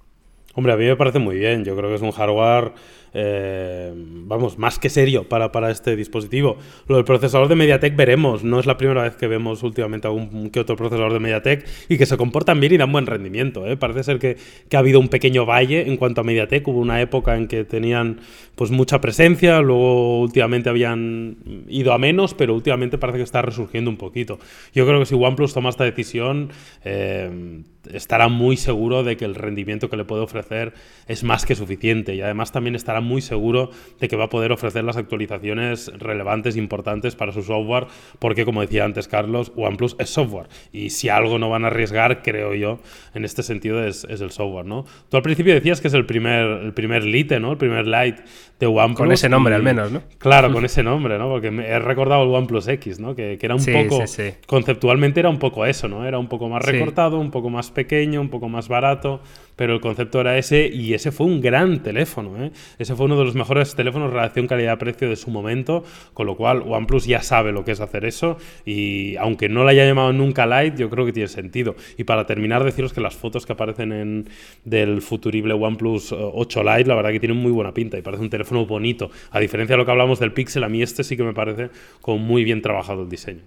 [0.59, 1.65] Hombre, a mí me parece muy bien.
[1.65, 2.73] Yo creo que es un hardware,
[3.15, 6.59] eh, vamos, más que serio para, para, este dispositivo.
[6.87, 8.45] Lo del procesador de MediaTek veremos.
[8.45, 11.99] No es la primera vez que vemos últimamente algún que otro procesador de MediaTek y
[11.99, 13.67] que se comportan bien y dan buen rendimiento.
[13.67, 13.77] ¿eh?
[13.77, 14.37] Parece ser que,
[14.69, 16.67] que, ha habido un pequeño valle en cuanto a MediaTek.
[16.69, 18.21] Hubo una época en que tenían
[18.55, 21.37] pues mucha presencia, luego últimamente habían
[21.69, 24.39] ido a menos, pero últimamente parece que está resurgiendo un poquito.
[24.75, 26.51] Yo creo que si OnePlus toma esta decisión,
[26.85, 30.75] eh, estará muy seguro de que el rendimiento que le puede ofrecer
[31.07, 34.53] es más que suficiente y además también estará muy seguro de que va a poder
[34.53, 37.87] ofrecer las actualizaciones relevantes importantes para su software
[38.19, 42.23] porque como decía antes Carlos, OnePlus es software y si algo no van a arriesgar,
[42.23, 42.79] creo yo,
[43.15, 44.85] en este sentido es, el software, ¿no?
[45.09, 47.53] Tú al principio decías que es el primer, el primer Lite, ¿no?
[47.53, 48.23] El primer Lite
[48.59, 48.97] de OnePlus.
[48.97, 50.03] Con ese nombre al menos, ¿no?
[50.19, 51.29] Claro, con ese nombre, ¿no?
[51.29, 53.15] Porque me he recordado el OnePlus X, ¿no?
[53.15, 54.05] Que, era un poco,
[54.47, 56.07] conceptualmente era un poco eso, ¿no?
[56.07, 59.21] Era un poco más recortado, un poco más pequeño, un poco más barato,
[59.57, 62.43] pero el concepto era ese y ese fue un gran teléfono.
[62.43, 62.53] ¿eh?
[62.79, 66.63] Ese fue uno de los mejores teléfonos relación calidad-precio de su momento, con lo cual
[66.67, 70.47] OnePlus ya sabe lo que es hacer eso y aunque no la haya llamado nunca
[70.47, 71.75] Lite, yo creo que tiene sentido.
[71.97, 74.29] Y para terminar, deciros que las fotos que aparecen en,
[74.65, 78.31] del futurible OnePlus 8 Lite, la verdad que tienen muy buena pinta y parece un
[78.31, 79.11] teléfono bonito.
[79.31, 81.71] A diferencia de lo que hablamos del Pixel, a mí este sí que me parece
[82.01, 83.43] como muy bien trabajado el diseño.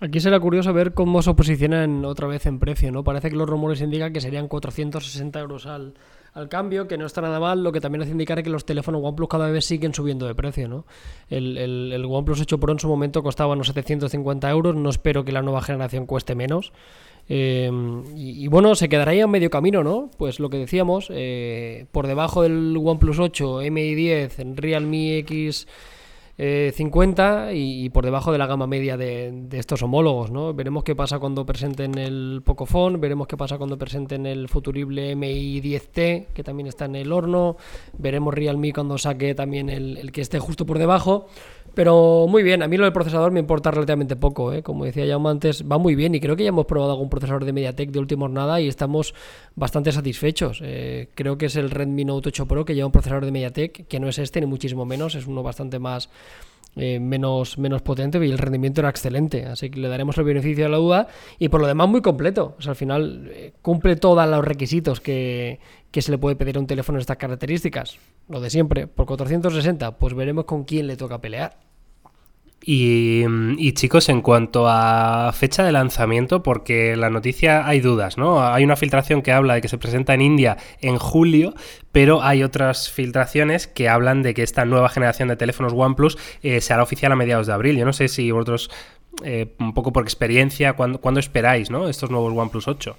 [0.00, 3.04] Aquí será curioso ver cómo se posicionan otra vez en precio, ¿no?
[3.04, 5.92] Parece que los rumores indican que serían 460 euros al,
[6.48, 9.28] cambio, que no está nada mal, lo que también hace indicar que los teléfonos OnePlus
[9.28, 10.86] cada vez siguen subiendo de precio, ¿no?
[11.28, 15.32] El, el, OnePlus 8 Pro en su momento costaba unos 750 euros, no espero que
[15.32, 16.72] la nueva generación cueste menos.
[17.28, 17.70] Eh,
[18.16, 20.10] y, bueno, se quedará ahí a medio camino, ¿no?
[20.16, 25.68] Pues lo que decíamos, eh, por debajo del OnePlus 8, Mi 10, Realme X
[26.40, 30.30] 50 eh, y, por debajo de la gama media de, estos homólogos.
[30.30, 30.54] ¿no?
[30.54, 35.60] Veremos qué pasa cuando presenten el Pocophone, veremos qué pasa cuando presenten el futurible Mi
[35.60, 37.56] 10T, que también está en el horno,
[37.98, 41.26] veremos Realme cuando saque también el que esté justo por debajo.
[41.74, 44.62] Pero muy bien, a mí lo del procesador me importa relativamente poco, ¿eh?
[44.62, 47.44] como decía ya antes, va muy bien y creo que ya hemos probado algún procesador
[47.44, 49.14] de MediaTek de última jornada y estamos
[49.54, 50.60] bastante satisfechos.
[50.64, 53.86] Eh, creo que es el Redmi Note 8 Pro que lleva un procesador de MediaTek,
[53.86, 56.10] que no es este ni muchísimo menos, es uno bastante más
[56.76, 60.64] eh, menos, menos potente y el rendimiento era excelente, así que le daremos el beneficio
[60.64, 64.28] de la duda y por lo demás muy completo, o sea, al final cumple todos
[64.28, 65.58] los requisitos que,
[65.90, 67.98] que se le puede pedir a un teléfono de estas características.
[68.28, 71.70] Lo de siempre, por 460, pues veremos con quién le toca pelear.
[72.62, 78.44] Y, chicos, en cuanto a fecha de lanzamiento, porque la noticia hay dudas, ¿no?
[78.44, 81.54] Hay una filtración que habla de que se presenta en India en julio,
[81.90, 86.60] pero hay otras filtraciones que hablan de que esta nueva generación de teléfonos OnePlus eh,
[86.60, 87.78] se hará oficial a mediados de abril.
[87.78, 88.70] Yo no sé si vosotros,
[89.24, 91.88] eh, un poco por experiencia, ¿cuándo, esperáis, ¿no?
[91.88, 92.96] Estos nuevos OnePlus 8.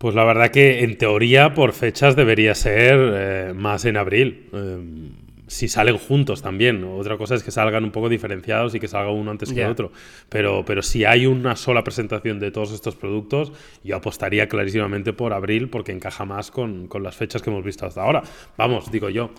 [0.00, 4.48] Pues la verdad que en teoría por fechas debería ser eh, más en abril.
[4.50, 5.10] Eh,
[5.46, 6.82] si salen juntos también.
[6.84, 9.92] Otra cosa es que salgan un poco diferenciados y que salga uno antes que otro.
[10.30, 13.52] Pero, pero si hay una sola presentación de todos estos productos,
[13.84, 17.84] yo apostaría clarísimamente por abril porque encaja más con, con las fechas que hemos visto
[17.84, 18.22] hasta ahora.
[18.56, 19.32] Vamos, digo yo.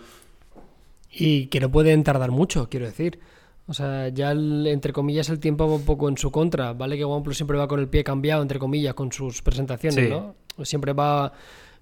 [1.11, 3.17] Y que no pueden tardar mucho, quiero decir.
[3.67, 6.97] O sea, ya entre comillas el tiempo va un poco en su contra, ¿vale?
[6.97, 10.35] Que OnePlus siempre va con el pie cambiado, entre comillas, con sus presentaciones, ¿no?
[10.63, 11.31] Siempre va...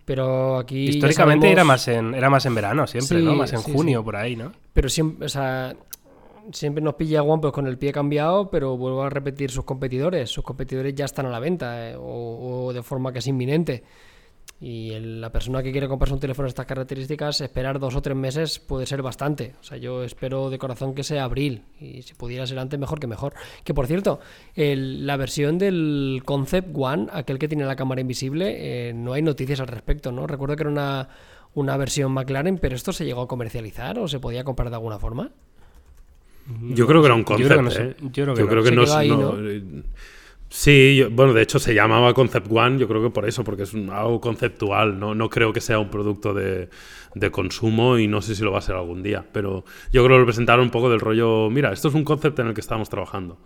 [0.05, 0.87] Pero aquí...
[0.89, 3.35] Históricamente era, más en, era más en verano, siempre, ¿no?
[3.35, 4.51] Más en junio, por ahí, ¿no?
[4.73, 5.75] Pero siempre, o sea,
[6.51, 10.31] siempre nos pilla OnePlus con el pie cambiado, pero vuelvo a repetir sus competidores.
[10.31, 13.83] Sus competidores ya están a la venta, eh, o, o de forma que es inminente.
[14.61, 18.17] Y la persona que quiere comprarse un teléfono de estas características, esperar dos o tres
[18.17, 19.55] meses puede ser bastante.
[19.61, 21.63] O sea, yo espero de corazón que sea abril.
[21.79, 23.33] Y si pudiera ser antes, mejor que mejor.
[23.63, 24.19] Que por cierto,
[24.55, 29.61] la versión del Concept One, aquel que tiene la cámara invisible, eh, no hay noticias
[29.61, 30.27] al respecto, ¿no?
[30.27, 31.09] Recuerdo que era una,
[31.53, 34.99] una versión McLaren, pero ¿esto se llegó a comercializar o se podía comprar de alguna
[34.99, 35.31] forma?
[36.61, 37.79] Yo creo que era un concept.
[37.79, 37.95] ¿eh?
[38.11, 38.83] Yo creo que, no,
[40.49, 43.75] Sí, bueno, de hecho se llamaba Concept One, yo creo que por eso, porque es
[43.75, 46.69] algo conceptual, no, no creo que sea un producto de,
[47.31, 50.21] consumo y no sé si lo va a ser algún día, pero yo creo que
[50.21, 52.89] lo presentaron un poco del rollo, mira, esto es un concepto en el que estamos
[52.89, 53.37] trabajando.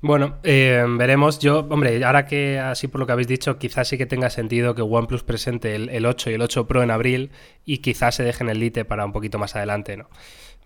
[0.00, 1.38] Bueno, eh, veremos.
[1.38, 4.74] Yo, hombre, ahora que así por lo que habéis dicho, quizás sí que tenga sentido
[4.74, 7.30] que OnePlus presente el, el 8 y el 8 Pro en abril
[7.64, 10.08] y quizás se dejen el Lite para un poquito más adelante, ¿no?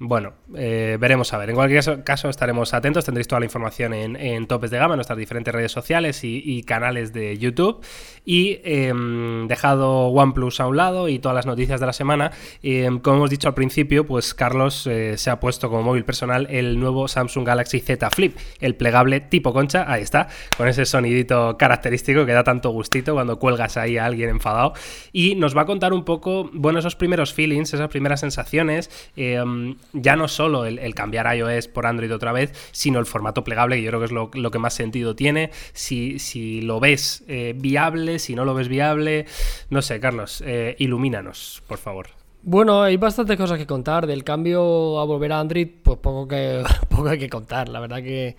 [0.02, 1.50] Bueno, eh, veremos a ver.
[1.50, 3.04] En cualquier caso, estaremos atentos.
[3.04, 7.12] Tendréis toda la información en, Topes de Gama, en nuestras diferentes redes sociales y, canales
[7.12, 7.84] de YouTube.
[8.24, 12.32] Y em, dejado OnePlus a un lado y todas las noticias de la semana,
[12.62, 16.46] em, como hemos dicho al principio, pues Carlos eh, se ha puesto como móvil personal
[16.48, 19.84] el nuevo Samsung Galaxy Z Flip, el plegable tipo concha.
[19.86, 24.30] Ahí está, con ese sonidito característico que da tanto gustito cuando cuelgas ahí a alguien
[24.30, 24.72] enfadado.
[25.12, 29.76] Y nos va a contar un poco, bueno, esos primeros feelings, esas primeras sensaciones em,
[29.92, 33.83] ya no solo el, cambiar iOS por Android otra vez, sino el formato plegable, que
[33.83, 35.50] yo creo que es lo, que más sentido tiene.
[35.72, 39.26] Si, si lo ves eh, viable, si no lo ves viable,
[39.70, 42.09] no sé, Carlos, eh, ilumínanos, por favor.
[42.42, 44.07] Bueno, hay bastantes cosas que contar.
[44.07, 47.68] Del cambio a volver a Android, pues poco que poco hay que contar.
[47.68, 48.37] La verdad que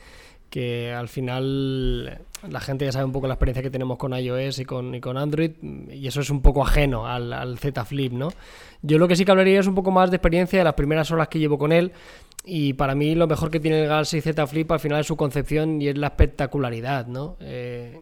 [0.51, 4.59] que al final la gente ya sabe un poco la experiencia que tenemos con iOS
[4.59, 5.51] y con, con Android,
[5.91, 8.29] y eso es un poco ajeno al, Z Flip, ¿no?
[8.81, 11.11] Yo lo que sí que hablaría es un poco más de experiencia de las primeras
[11.11, 11.91] horas que llevo con él,
[12.43, 15.15] y para mí lo mejor que tiene el Galaxy Z Flip al final es su
[15.15, 17.37] concepción y es la espectacularidad, ¿no?
[17.39, 18.01] Eh,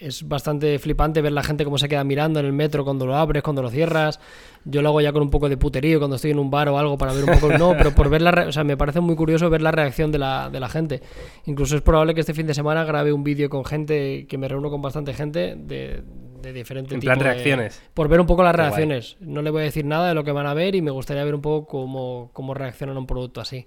[0.00, 3.16] es bastante flipante ver la gente cómo se queda mirando en el metro cuando lo
[3.16, 4.20] abres, cuando lo cierras.
[4.68, 6.76] Yo lo hago ya con un poco de puterío cuando estoy en un bar o
[6.76, 7.56] algo para ver un poco.
[7.56, 8.46] No, pero por ver la.
[8.48, 11.02] O sea, me parece muy curioso ver la reacción de la, de la gente.
[11.44, 14.48] Incluso es probable que este fin de semana grabe un vídeo con gente, que me
[14.48, 16.02] reúno con bastante gente de,
[16.42, 17.82] de diferentes en plan reacciones.
[17.94, 19.16] por ver un poco las reacciones.
[19.20, 21.24] No le voy a decir nada de lo que van a ver y me gustaría
[21.24, 23.66] ver un poco cómo, cómo reaccionan a un producto así.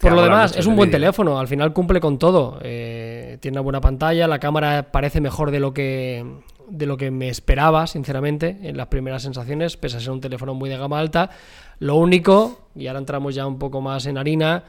[0.00, 2.58] Por lo demás, es un buen teléfono, al final cumple con todo.
[2.62, 6.24] Eh, tiene una buena pantalla, la cámara parece mejor de lo que
[6.68, 10.54] de lo que me esperaba, sinceramente, en las primeras sensaciones, pese a ser un teléfono
[10.54, 11.30] muy de gama alta.
[11.78, 14.64] Lo único, y ahora entramos ya un poco más en harina,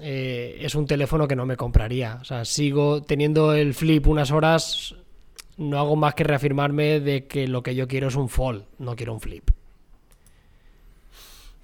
[0.00, 2.18] eh, es un teléfono que no me compraría.
[2.20, 4.94] O sea, sigo teniendo el flip unas horas,
[5.56, 8.96] no hago más que reafirmarme de que lo que yo quiero es un fold, no
[8.96, 9.50] quiero un flip.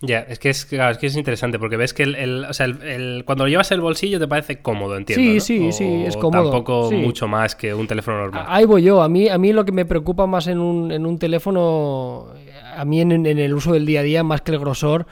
[0.06, 3.24] Ya, es que es, es que es interesante porque ves que el, o sea, el,
[3.24, 5.40] cuando lo llevas en el bolsillo te parece cómodo, entiendo.
[5.40, 6.50] Sí, sí, sí, es cómodo.
[6.50, 8.44] Tampoco mucho más que un teléfono normal.
[8.48, 9.02] Ahí voy yo.
[9.02, 12.28] A mí, a mí lo que me preocupa más en un, en un teléfono,
[12.76, 15.06] a mí en, el uso del día a día, más que el grosor,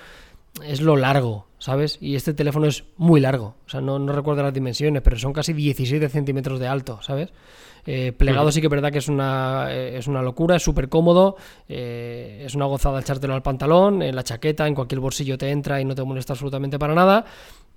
[0.67, 1.99] es lo largo, ¿sabes?
[2.01, 3.57] Y este teléfono es muy largo.
[3.67, 7.31] O sea, no, no recuerdo las dimensiones, pero son casi 17 centímetros de alto, ¿sabes?
[7.85, 10.89] Eh, plegado sí que es verdad que es una, eh, es una locura, es súper
[10.89, 11.37] cómodo,
[11.69, 15.81] eh, es una gozada echártelo al pantalón, en la chaqueta, en cualquier bolsillo te entra
[15.81, 17.25] y no te molesta absolutamente para nada.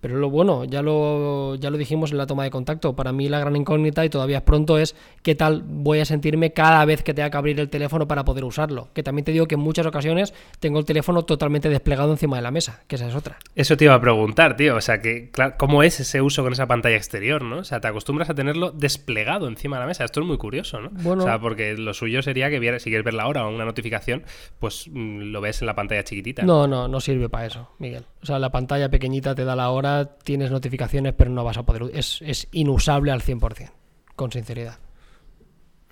[0.01, 3.29] Pero lo bueno, ya lo, ya lo dijimos en la toma de contacto, para mí
[3.29, 7.03] la gran incógnita y todavía es pronto es qué tal voy a sentirme cada vez
[7.03, 8.89] que tenga que abrir el teléfono para poder usarlo.
[8.93, 12.43] Que también te digo que en muchas ocasiones tengo el teléfono totalmente desplegado encima de
[12.43, 13.38] la mesa, que esa es otra.
[13.55, 16.67] Eso te iba a preguntar, tío, o sea, que ¿cómo es ese uso con esa
[16.67, 17.58] pantalla exterior, no?
[17.58, 20.03] O sea, te acostumbras a tenerlo desplegado encima de la mesa.
[20.03, 20.89] Esto es muy curioso, ¿no?
[20.91, 23.65] Bueno, o sea, porque lo suyo sería que si quieres ver la hora o una
[23.65, 24.23] notificación,
[24.60, 26.43] pues mm, lo ves en la pantalla chiquitita.
[26.43, 28.05] No, no, no sirve para eso, Miguel.
[28.25, 31.63] O sea, la pantalla pequeñita te da la hora tienes notificaciones, pero no vas a
[31.63, 31.91] poder.
[31.93, 33.69] Es, es inusable al 100%,
[34.15, 34.79] con sinceridad.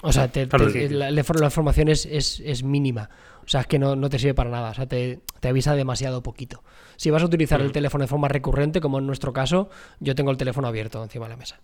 [0.02, 3.12] O sea, la, información es, es, mínima.
[3.46, 4.72] O sea, es que no, te sirve para nada.
[4.72, 6.63] O sea, te, avisa demasiado poquito.
[6.96, 9.69] Si vas a utilizar el teléfono de forma recurrente, como en nuestro caso,
[10.00, 11.62] yo tengo el teléfono abierto encima de la mesa.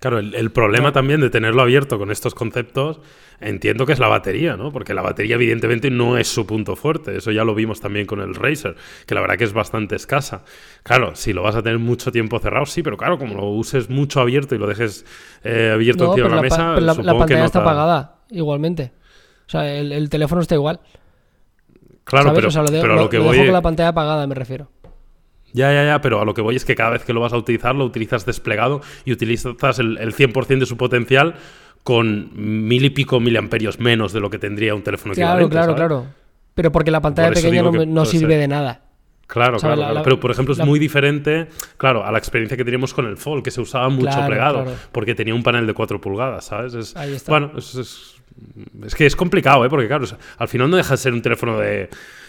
[0.00, 3.00] Claro, el, problema también de tenerlo abierto con estos conceptos,
[3.38, 4.72] entiendo que es la batería, ¿no?
[4.72, 7.18] Porque la batería evidentemente no es su punto fuerte.
[7.18, 10.42] Eso ya lo vimos también con el Razer, que la verdad que es bastante escasa.
[10.84, 13.90] Claro, si lo vas a tener mucho tiempo cerrado, sí, pero claro, como lo uses
[13.90, 15.04] mucho abierto y lo dejes
[15.44, 18.92] eh, abierto encima de la, mesa, la, la pantalla está apagada igualmente.
[19.46, 20.80] O sea, el, teléfono está igual.
[22.04, 23.36] Claro, pero, pero lo, que voy...
[23.36, 24.70] con la pantalla apagada, me refiero.
[25.52, 27.32] Ya, ya, ya, pero a lo que voy es que cada vez que lo vas
[27.32, 31.34] a utilizar, lo utilizas desplegado y utilizas el, 100% de su potencial
[31.82, 36.06] con mil y pico miliamperios menos de lo que tendría un teléfono claro, Claro, claro,
[36.54, 38.82] Pero porque la pantalla pequeña no, sirve de nada.
[39.26, 43.06] Claro, claro, pero por ejemplo es muy diferente, claro, a la experiencia que teníamos con
[43.06, 46.74] el Fold, que se usaba mucho plegado, porque tenía un panel de 4 pulgadas, ¿sabes?
[46.74, 47.30] Es, Ahí está.
[47.30, 49.68] Bueno, es, es, que es complicado, ¿eh?
[49.70, 50.04] Porque claro,
[50.36, 51.88] al final no deja de ser un teléfono de,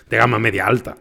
[0.10, 0.96] de gama media alta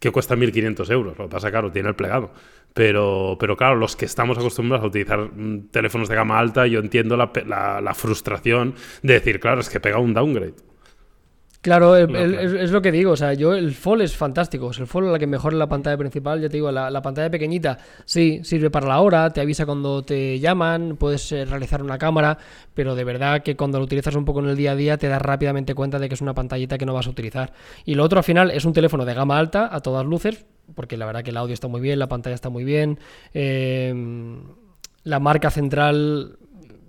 [0.00, 1.18] que cuesta 1.500 euros.
[1.18, 2.32] Lo que pasa, claro, tiene el plegado.
[2.74, 6.80] Pero, pero claro, los que estamos acostumbrados a utilizar mm, teléfonos de gama alta, yo
[6.80, 7.30] entiendo la,
[7.80, 10.69] la frustración de decir, claro, es que pega un downgrade.
[11.62, 15.12] Claro, es, lo que digo, o sea, yo el Fall es fantástico, el Fall es
[15.12, 18.86] la que mejora la pantalla principal, ya te digo, la, pantalla pequeñita sí sirve para
[18.86, 22.38] la hora, te avisa cuando te llaman, puedes eh, realizar una cámara,
[22.72, 25.08] pero de verdad que cuando lo utilizas un poco en el día a día te
[25.08, 27.52] das rápidamente cuenta de que es una pantallita que no vas a utilizar.
[27.84, 30.96] Y lo otro al final es un teléfono de gama alta a todas luces, porque
[30.96, 32.98] la verdad que el audio está muy bien, la pantalla está muy bien,
[33.34, 33.92] eh,
[35.04, 36.38] la marca central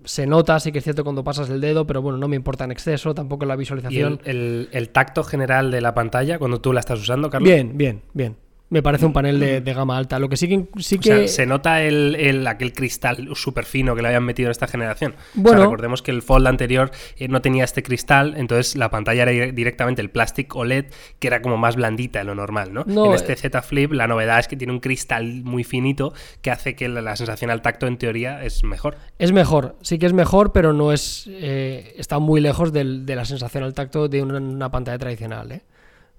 [0.06, 2.64] se nota, sí que es cierto cuando pasas el dedo, pero bueno, no me importa
[2.64, 4.20] en exceso, tampoco la visualización.
[4.26, 7.50] ¿Y el, tacto general de la pantalla cuando tú la estás usando, Carlos?
[7.50, 8.36] Bien, bien, bien.
[8.72, 10.18] Me parece un panel de, de gama alta.
[10.18, 10.66] Lo que sí que.
[10.82, 14.24] Sí O que sea, se nota el, el- aquel cristal súper fino que le habían
[14.24, 15.12] metido en esta generación.
[15.12, 15.58] O Bueno.
[15.60, 19.32] sea, recordemos que el Fold anterior eh, no tenía este cristal, entonces la pantalla era
[19.32, 20.86] dire- directamente el plástico OLED,
[21.20, 22.84] que era como más blandita de lo normal, ¿no?
[22.88, 23.16] No, en eh.
[23.16, 26.88] este Z Flip la novedad es que tiene un cristal muy finito que hace que
[26.88, 28.96] la, la sensación al tacto en teoría es mejor.
[29.20, 31.28] Es mejor, sí que es mejor, pero no es.
[31.30, 35.52] eh, está muy lejos del- de la sensación al tacto de una, una pantalla tradicional,
[35.52, 35.62] ¿eh?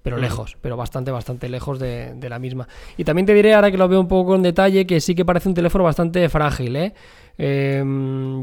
[0.03, 2.67] Pero lejos, pero bastante, bastante lejos de, de la misma.
[2.97, 5.23] Y también te diré, ahora que lo veo un poco en detalle, que sí que
[5.23, 6.93] parece un teléfono bastante frágil, ¿eh?
[7.37, 7.83] Eh,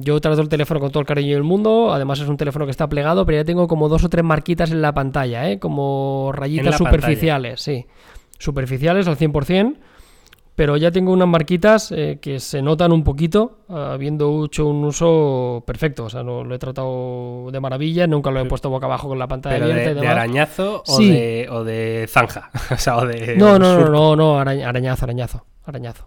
[0.01, 2.73] yo trato el teléfono con todo el cariño del mundo, además es un teléfono que
[2.73, 5.59] está plegado, pero ya tengo como dos o tres marquitas en la pantalla, ¿eh?
[5.59, 7.87] Como rayitas superficiales, sí.
[8.39, 9.77] Superficiales al 100%.
[10.57, 15.63] Pero ya tengo unas marquitas eh, que se notan un poquito, habiendo hecho un uso
[15.67, 16.05] perfecto.
[16.05, 19.19] O sea, no, lo he tratado de maravilla, nunca lo he puesto boca abajo con
[19.19, 20.17] la pantalla Pero abierta de, y de demás.
[20.17, 21.11] arañazo o, Sí.
[21.11, 22.51] de, o de zanja.
[22.71, 23.37] o sea, o de.
[23.37, 26.05] No, no, no, no, no, araña- arañazo, arañazo, arañazo.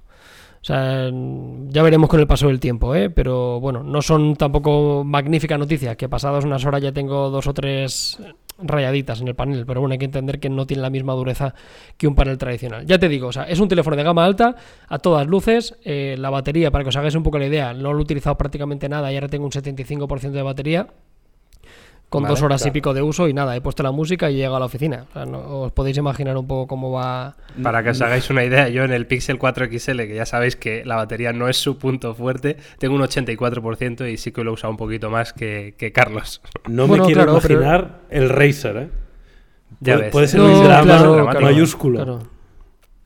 [0.61, 3.09] O sea, ya veremos con el paso del tiempo, ¿eh?
[3.09, 7.53] Pero bueno, no son tampoco magníficas noticias, que pasadas unas horas ya tengo dos o
[7.53, 8.17] tres
[8.57, 11.53] rayaditas en el panel, pero bueno, hay que entender que no tiene la misma dureza
[11.97, 12.85] que un panel tradicional.
[12.85, 14.55] Ya te digo, o sea, es un teléfono de gama alta,
[14.87, 17.93] a todas luces, eh, la batería, para que os hagáis un poco la idea, no
[17.93, 20.87] lo he utilizado prácticamente nada y ahora tengo un 75% de batería,
[22.13, 24.35] con Vale, dos horas y pico de uso y nada, he puesto la música y
[24.35, 25.05] he llegado a la oficina.
[25.09, 27.35] O sea, no- os podéis imaginar un poco cómo va...
[27.63, 30.55] Para que os hagáis una idea, yo en el Pixel 4 XL, que ya sabéis
[30.55, 34.51] que la batería no es su punto fuerte, tengo un 84% y sí que lo
[34.51, 36.41] he usado un poquito más que, que Carlos.
[36.67, 38.89] No Bueno, me quiero claro, pero- imaginar el Razer, ¿eh?
[39.79, 40.11] Ya ves.
[40.11, 40.83] puede ser No, un drama
[41.31, 42.19] claro, mayúsculo.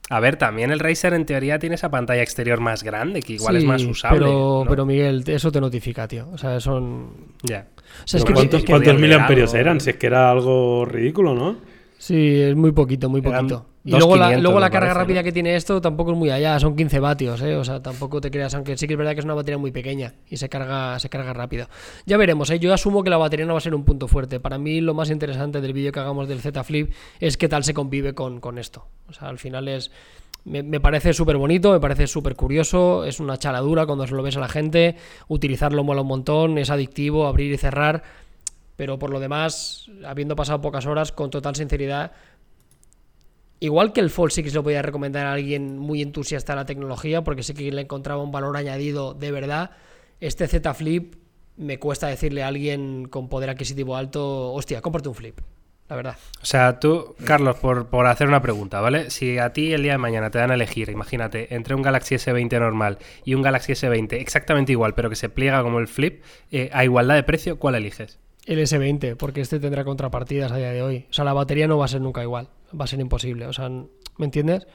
[0.10, 3.58] A ver, también el Razer en teoría tiene esa pantalla exterior más grande, que igual
[3.58, 4.20] es más usable.
[4.20, 4.70] Pero, ¿no?
[4.70, 6.30] pero Miguel, eso te notifica, tío.
[6.32, 7.10] O sea, son...
[7.44, 7.68] Ya.
[8.06, 9.82] O sea, ¿Cuántos, es que- cuántos miliamperios algo- eran?
[9.82, 11.58] Si es que era algo ridículo, ¿no?
[11.98, 13.66] Sí, es muy poquito, muy poquito.
[13.84, 15.24] Y luego la, 2.500 luego la me carga parece, rápida ¿no?
[15.24, 17.56] que tiene esto tampoco es muy allá, son 15 vatios, ¿eh?
[17.56, 19.72] O sea, tampoco te creas, aunque sí que es verdad que es una batería muy
[19.72, 21.70] pequeña y se carga, se carga rápido.
[22.06, 22.60] Ya veremos, ¿eh?
[22.60, 24.42] Yo asumo que la batería no va a ser un punto fuerte.
[24.42, 27.64] Para mí lo más interesante del vídeo que hagamos del Z Flip es qué tal
[27.64, 28.86] se convive con, con esto.
[29.08, 29.90] O sea, al final es...
[30.44, 34.24] Me, me parece súper bonito, me parece súper curioso, es una chaladura cuando se lo
[34.24, 34.96] ves a la gente,
[35.28, 38.04] utilizarlo mola un montón, es adictivo, abrir y cerrar,
[38.78, 42.14] pero por lo demás, habiendo pasado pocas horas, con total sinceridad,
[43.60, 46.58] igual que el Fold sí que se lo podía recomendar a alguien muy entusiasta de
[46.58, 49.72] la tecnología, porque sé que le encontraba un valor añadido de verdad,
[50.22, 51.16] este Z Flip
[51.58, 55.40] me cuesta decirle a alguien con poder adquisitivo alto, hostia, cómprate un Flip,
[55.90, 56.18] la verdad.
[56.40, 59.10] O sea, tú, Carlos, por, por hacer una pregunta, ¿vale?
[59.10, 62.14] Si a ti el día de mañana te dan a elegir, imagínate, entre un Galaxy
[62.14, 66.24] S20 normal y un Galaxy S20 exactamente igual, pero que se pliega como el Flip,
[66.52, 68.20] eh, a igualdad de precio, ¿cuál eliges?
[68.48, 71.06] El S20, porque este tendrá contrapartidas a día de hoy.
[71.10, 72.48] O sea, la batería no va a ser nunca igual,
[72.80, 73.46] va a ser imposible.
[73.46, 74.66] O sea, ¿me entiendes?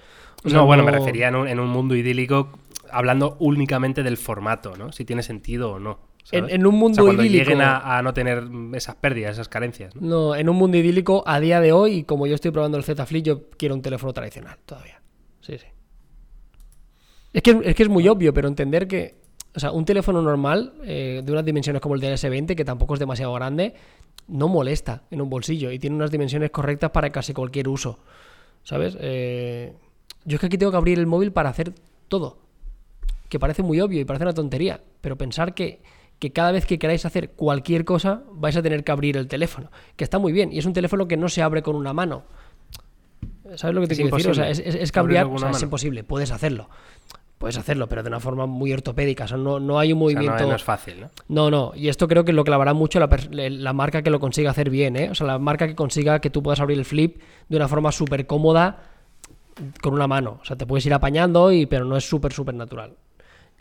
[0.44, 2.50] O sea, no, bueno, me refería en un, en un mundo idílico
[2.90, 4.92] hablando únicamente del formato, ¿no?
[4.92, 5.98] Si tiene sentido o no.
[6.30, 7.44] En, un O mundo sea, cuando idílico.
[7.44, 10.06] lleguen a, a no tener esas pérdidas, esas carencias, ¿no?
[10.06, 13.04] No, en un mundo idílico, a día de hoy, como yo estoy probando el Z
[13.06, 15.00] Flip, yo quiero un teléfono tradicional todavía.
[15.40, 15.66] Sí, sí.
[17.32, 19.21] Es que, es que es muy obvio, pero entender que.
[19.54, 22.94] O sea, un teléfono normal, eh, de unas dimensiones como el del S20, que tampoco
[22.94, 23.74] es demasiado grande,
[24.28, 27.98] no molesta en un bolsillo y tiene unas dimensiones correctas para casi cualquier uso.
[28.62, 28.96] ¿Sabes?
[29.00, 29.74] Eh,
[30.24, 31.74] yo es que aquí tengo que abrir el móvil para hacer
[32.08, 32.38] todo.
[33.28, 35.80] Que parece muy obvio y parece una tontería, pero pensar que,
[36.18, 39.70] que cada vez que queráis hacer cualquier cosa vais a tener que abrir el teléfono,
[39.96, 42.22] que está muy bien, y es un teléfono que no se abre con una mano.
[43.56, 44.30] ¿Sabes lo que te Es quiero decir?
[44.30, 46.68] O sea, es, imposible es- es cambiar, o sea, es imposible, puedes hacerlo.
[47.42, 49.24] Puedes hacerlo, pero de una forma muy ortopédica.
[49.24, 50.44] O sea, no, no hay un O sea, movimiento.
[50.44, 51.10] no, no es fácil, ¿no?
[51.26, 54.52] No, no, y esto creo que lo clavará mucho la, la marca que lo consiga
[54.52, 55.10] hacer bien, ¿eh?
[55.10, 57.90] O sea, la marca que consiga que tú puedas abrir el flip de una forma
[57.90, 58.84] súper cómoda
[59.82, 60.38] con una mano.
[60.40, 62.92] O sea, te puedes ir apañando, y, pero no es súper, súper natural.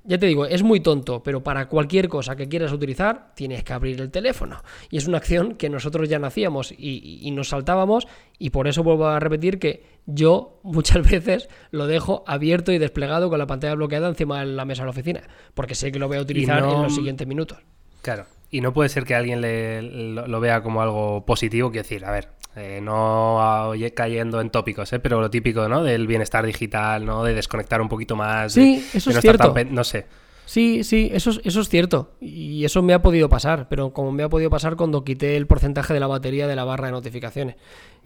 [0.03, 3.71] Ya te digo, es muy tonto, pero para cualquier cosa que quieras utilizar, tienes que
[3.73, 4.63] abrir el teléfono.
[4.89, 8.07] Y es una acción que nosotros ya no hacíamos y, y- nos saltábamos,
[8.39, 13.29] y por eso vuelvo a repetir que yo muchas veces lo dejo abierto y desplegado
[13.29, 15.21] con la pantalla bloqueada encima de la mesa de la oficina,
[15.53, 17.59] porque sé que lo voy a utilizar no- en los siguientes minutos.
[18.01, 18.25] Claro.
[18.49, 22.03] Y no puede ser que alguien le, lo, lo vea como algo positivo, quiero decir,
[22.05, 24.99] a ver, eh, no oye, cayendo en tópicos, ¿eh?
[24.99, 25.83] pero lo típico, ¿no?
[25.83, 27.23] Del bienestar digital, ¿no?
[27.23, 28.53] De desconectar un poquito más.
[28.53, 29.53] Sí, de eso no es tan cierto.
[29.71, 30.05] no sé.
[30.43, 32.11] Sí, sí, eso es, eso es cierto.
[32.19, 35.47] Y eso me ha podido pasar, pero como me ha podido pasar cuando quité el
[35.47, 37.55] porcentaje de la batería de la barra de notificaciones.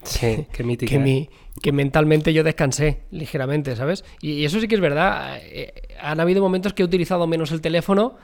[0.04, 0.90] Sí, qué mítica.
[0.90, 1.00] que, ¿eh?
[1.00, 1.28] mi-
[1.60, 4.04] que mentalmente yo descansé ligeramente, ¿sabes?
[4.20, 5.38] Y, y eso sí que es verdad.
[5.42, 8.16] eh, han habido momentos que he utilizado menos el teléfono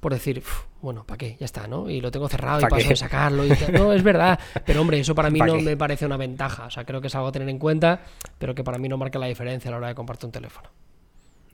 [0.00, 0.42] por decir,
[0.82, 1.36] bueno, ¿para qué?
[1.40, 1.88] Ya está, ¿no?
[1.88, 3.46] Y lo tengo cerrado y paso de sacarlo.
[3.46, 4.38] Y no, es verdad.
[4.66, 6.66] Pero hombre, eso para mí no me parece una ventaja.
[6.66, 8.02] O sea, creo que es algo a tener en cuenta,
[8.38, 10.68] pero que para mí no marca la diferencia a la hora de compartir un teléfono.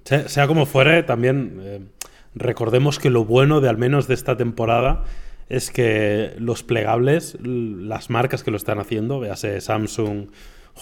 [0.05, 1.81] Sea, como fuere, también eh,
[2.35, 5.05] recordemos que lo bueno de al menos de esta temporada
[5.49, 10.29] es que los plegables, las marcas que lo están haciendo, véase Samsung,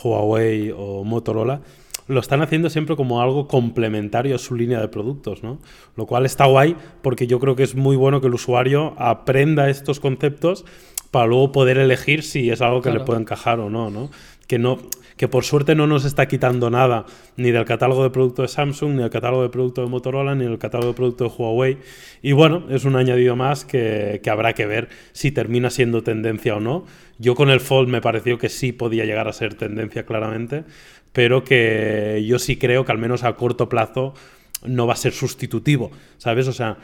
[0.02, 1.60] Huawei o Motorola,
[2.08, 5.58] lo están haciendo siempre como algo complementario a su línea de productos, ¿no?
[5.94, 9.68] Lo cual está guay porque yo creo que es muy bueno que el usuario aprenda
[9.68, 10.64] estos conceptos
[11.10, 14.10] para luego poder elegir si es algo que le puede encajar o no, ¿no?
[14.46, 14.78] Que no
[15.18, 17.04] que por suerte no nos está quitando nada
[17.36, 20.44] ni del catálogo de producto de Samsung, ni del catálogo de producto de Motorola, ni
[20.44, 21.78] del catálogo de producto de Huawei.
[22.22, 26.56] Y bueno, es un añadido más que, que habrá que ver si termina siendo tendencia
[26.56, 26.86] o no.
[27.18, 30.64] Yo con el Fold me pareció que sí podía llegar a ser tendencia claramente,
[31.18, 34.14] pero que yo sí creo que al menos a corto plazo
[34.64, 36.46] no va a ser sustitutivo, ¿sabes?
[36.46, 36.76] O sea,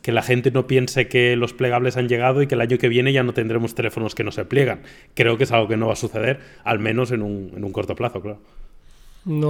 [0.00, 2.88] que la gente no piense que los plegables han llegado y que el año que
[2.88, 4.80] viene ya no tendremos teléfonos que no se pliegan.
[5.12, 7.70] Creo que es algo que no va a suceder, al menos en un, en un
[7.70, 8.40] corto plazo, claro.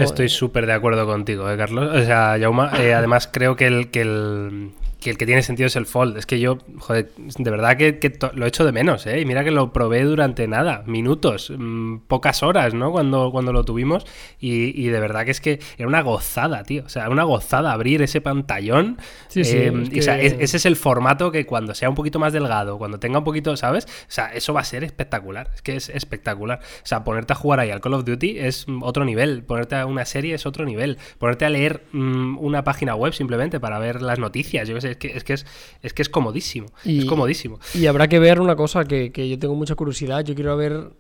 [0.01, 0.28] Estoy eh.
[0.28, 1.95] súper de acuerdo contigo, ¿eh, Carlos.
[1.95, 4.70] O sea, Yauma, eh, además creo que el, que el,
[5.03, 6.16] que el que tiene sentido es el Fold.
[6.16, 9.20] Es que yo, joder, de verdad que, lo echo de menos, ¿eh?
[9.20, 12.92] Y mira que lo probé durante nada, minutos, mm, pocas horas, ¿no?
[12.92, 14.07] Cuando, cuando lo tuvimos.
[14.38, 16.84] Y, de verdad que es que era una gozada, tío.
[16.84, 18.98] O sea, una gozada abrir ese pantallón.
[19.28, 22.32] Sí, sí, em, o sea, ese es el formato que cuando sea un poquito más
[22.32, 23.84] delgado, cuando tenga un poquito, ¿sabes?
[23.84, 25.50] O sea, eso va a ser espectacular.
[25.55, 26.61] Es que es espectacular.
[26.62, 29.42] O sea, ponerte a jugar ahí al Call of Duty es otro nivel.
[29.42, 30.98] Ponerte a una serie es otro nivel.
[31.18, 34.91] Ponerte a leer mm, una página web simplemente para ver las noticias, yo qué sé
[34.93, 35.47] es que es, que es,
[35.82, 36.68] es, que es comodísimo.
[36.84, 37.59] Y, es comodísimo.
[37.74, 40.24] Y habrá que ver una cosa que, yo tengo mucha curiosidad.
[40.24, 40.90] Yo quiero ver,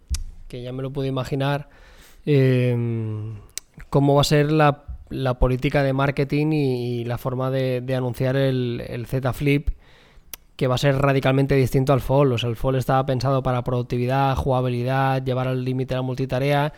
[0.48, 1.68] que ya me lo puedo imaginar,
[2.26, 2.76] eh,
[3.90, 4.84] cómo va a ser la,
[5.38, 9.70] política de marketing y, la forma de, anunciar el, el Z Flip
[10.56, 12.34] que va a ser radicalmente distinto al Fold.
[12.34, 16.72] O sea, el Fold estaba pensado para productividad, jugabilidad, llevar al límite la multitarea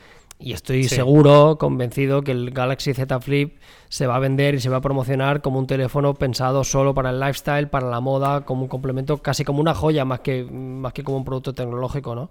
[0.44, 3.56] y estoy seguro, convencido, que el Galaxy Z Flip
[3.88, 7.08] se va a vender y se va a promocionar como un teléfono pensado solo para
[7.08, 10.92] el lifestyle, para la moda, como un complemento, casi como una joya, más que, más
[10.92, 12.30] que como un producto tecnológico, ¿no?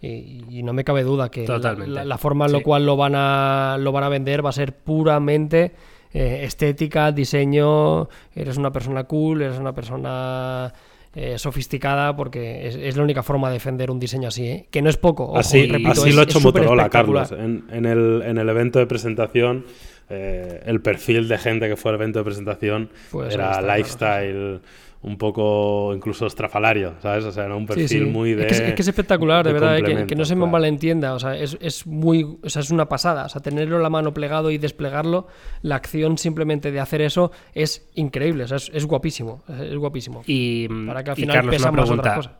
[0.00, 3.92] Y, no me cabe duda que la, forma en la cual lo van, a, lo
[3.92, 5.74] van a vender va a ser puramente
[6.14, 10.72] eh, estética, diseño, eres una persona cool, eres una persona
[11.14, 14.66] eh, sofisticada porque es, la única forma de defender un diseño así, ¿eh?
[14.70, 15.36] que no es poco.
[15.36, 17.32] así, así lo ha hecho Motorola, Carlos.
[17.32, 19.64] En, en, el, en, el, evento de presentación,
[20.08, 24.60] eh, el perfil de gente que fue al evento de presentación pues era lifestyle
[25.02, 27.24] un poco incluso estrafalario, ¿sabes?
[27.24, 28.46] O sea, era un perfil muy de.
[28.48, 31.14] Es que es, espectacular, de, verdad, eh, que, no se me malentienda.
[31.14, 32.24] O sea, es, es, muy.
[32.42, 33.24] O sea, es una pasada.
[33.24, 35.26] O sea, tenerlo en la mano plegado y desplegarlo,
[35.62, 38.44] la acción simplemente de hacer eso es increíble.
[38.44, 39.42] O sea, es, guapísimo.
[39.48, 40.22] Es guapísimo.
[40.26, 42.32] Y, Para que al final Carlos, pesa más otras cosas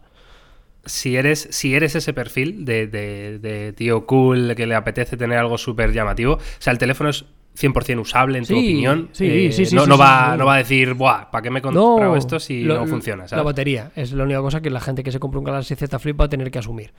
[0.86, 5.36] si eres, si eres ese perfil de, de, de, tío cool que le apetece tener
[5.36, 7.26] algo súper llamativo, o sea, el teléfono es
[7.60, 9.08] 100% usable en tu opinión.
[9.12, 11.58] Sí, eh, sí, sí, no, no, va, no va a decir, Buah, ¿para qué me
[11.58, 13.26] he comprado esto si no funciona?
[13.30, 15.98] La batería es la única cosa que la gente que se compra un Galaxy Z
[15.98, 16.92] Flip va a tener que asumir.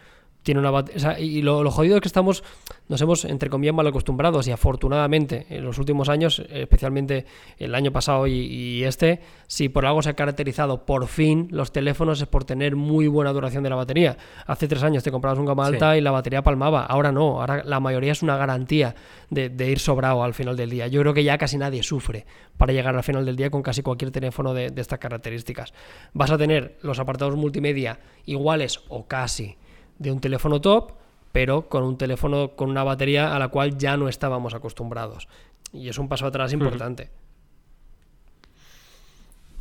[0.44, 2.44] Tiene una o sea, y lo, jodido es que estamos
[2.88, 7.26] nos hemos entre comillas mal acostumbrados y afortunadamente en los últimos años especialmente
[7.60, 12.20] el año pasado y, este si por algo se ha caracterizado por fin los teléfonos
[12.22, 14.18] es por tener muy buena duración de la batería.
[14.48, 17.64] Hace tres años te comprabas un gama alta y la batería palmaba ahora no ahora
[17.64, 18.96] la mayoría es una garantía
[19.32, 22.28] de, ir sobrado al final del día yo creo que ya casi nadie sufre
[22.58, 25.74] para llegar al final del día con casi cualquier teléfono de estas características
[26.14, 29.58] vas a tener los apartados multimedia iguales o casi
[30.02, 30.94] de un teléfono top,
[31.32, 35.28] pero con un teléfono con una batería a la cual ya no estábamos acostumbrados.
[35.72, 37.12] Y es un paso atrás importante.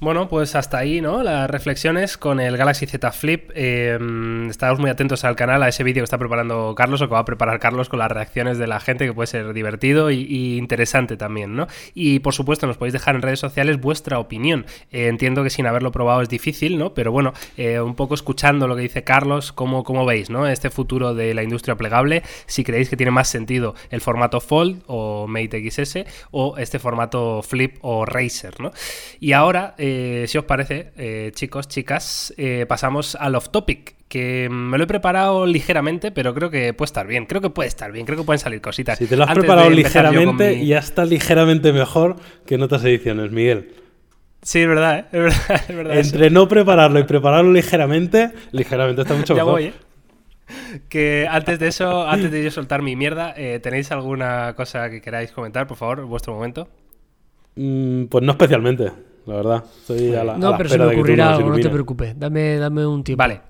[0.02, 1.22] Bueno, pues hasta ahí, ¿no?
[1.22, 3.50] Las reflexiones con el Galaxy Z Flip.
[3.54, 7.18] Eh, muy atentos al canal, a ese vídeo que está preparando Carlos o que va
[7.18, 11.18] a preparar Carlos con las reacciones de la gente, que puede ser divertido y, interesante
[11.18, 11.66] también, ¿no?
[11.92, 14.64] Y por supuesto, nos podéis dejar en redes sociales vuestra opinión.
[14.90, 16.94] Eh, entiendo que sin haberlo probado es difícil, ¿no?
[16.94, 20.46] Pero bueno, eh, un poco escuchando lo que dice Carlos, ¿cómo, ¿cómo, veis, ¿no?
[20.46, 24.82] Este futuro de la industria plegable, si creéis que tiene más sentido el formato Fold
[24.86, 28.72] o Mate XS o este formato Flip o Razer, ¿no?
[29.20, 29.74] Y ahora.
[29.76, 29.89] Eh,
[30.26, 34.86] si os parece, eh, chicos, chicas, eh, pasamos al off topic, que me lo he
[34.86, 37.26] preparado ligeramente, pero creo que puede estar bien.
[37.26, 38.98] Creo que puede estar bien, creo que pueden salir cositas.
[38.98, 42.16] Si te lo has preparado ligeramente, ya está ligeramente mejor
[42.46, 43.74] que en otras ediciones, Miguel.
[44.42, 49.60] Sí, es verdad, es verdad, Entre no prepararlo y prepararlo ligeramente, ligeramente está mucho mejor.
[49.60, 49.72] Ya voy,
[50.88, 55.30] Que antes de eso, antes de yo soltar mi mierda, ¿tenéis alguna cosa que queráis
[55.32, 56.68] comentar, por favor, vuestro momento?
[57.56, 59.09] Mm, pues no especialmente.
[59.26, 59.64] La verdad.
[59.80, 62.18] Estoy a la, a No, la pero se me ocurrirá algo, no te preocupes.
[62.18, 63.18] Dame, dame un tiempo.
[63.18, 63.49] Vale.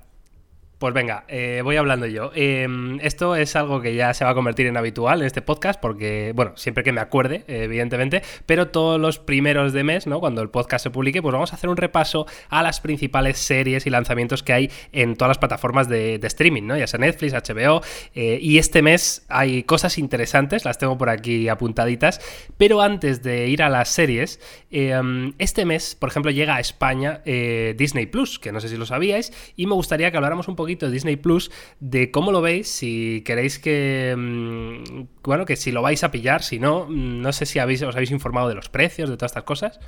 [0.81, 2.33] Pues venga, eh, voy hablando yo.
[2.35, 2.67] Eh,
[3.03, 6.33] esto es algo que ya se va a convertir en habitual en este podcast, porque,
[6.35, 10.21] bueno, siempre que me acuerde, evidentemente, pero todos los primeros de mes, ¿no?
[10.21, 13.87] Cuando el podcast se publique, pues vamos a hacer un repaso a las principales series
[13.87, 16.79] y lanzamientos que hay en todas las plataformas de, streaming, ¿no?
[16.79, 17.83] Ya sea Netflix, HBO,
[18.15, 22.23] eh, y este mes hay cosas interesantes, las tengo por aquí apuntaditas,
[22.57, 24.99] pero antes de ir a las series, eh,
[25.37, 28.87] este mes, por ejemplo, llega a España eh, Disney Plus, que no sé si lo
[28.87, 31.51] sabíais, y me gustaría que habláramos un poquito Disney Plus,
[31.81, 36.43] de cómo lo veis, si queréis que, mm, bueno, que si lo vais a pillar,
[36.43, 39.31] si no, mm, no sé si habéis, os habéis informado de los precios, de todas
[39.33, 39.81] estas cosas.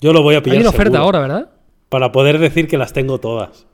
[0.00, 1.50] Yo lo voy a pillar Hay una oferta seguro, ahora, ¿verdad?
[1.88, 3.66] Para poder decir que las tengo todas.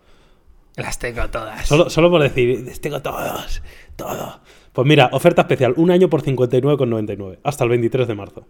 [0.77, 1.67] Las tengo todas.
[1.67, 3.63] Solo, solo por decir, "Les tengo todos,
[3.97, 4.41] todo.
[4.73, 8.47] Pues mira, oferta especial, un año por 59,99, hasta el 23 de marzo.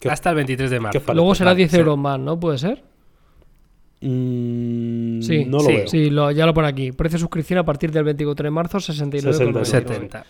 [0.00, 1.12] ¿Qué- Hasta el 23 de marzo.
[1.14, 1.76] Luego será Vale, 10 sí.
[1.78, 2.38] euros más, ¿no?
[2.40, 2.84] ¿Puede ser?
[4.00, 5.86] Mm, Sí, no lo sí, veo.
[5.88, 6.92] Sí, lo, ya lo pone aquí.
[6.92, 9.64] Precio de suscripción a partir del 24 de marzo, 69,99.
[9.64, 10.24] 70.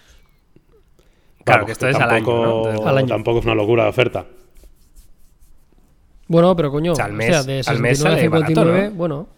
[1.45, 2.57] Claro, Vamos, que esto es al año, tampoco, ¿no?
[2.59, 3.07] Entonces, Al año.
[3.07, 4.27] tampoco es una locura de oferta.
[6.27, 8.29] Bueno, pero coño, O sea, al o mes- sea, de al mes 69 a sale
[8.29, 8.95] barato, 59, ¿no?
[8.97, 9.29] bueno.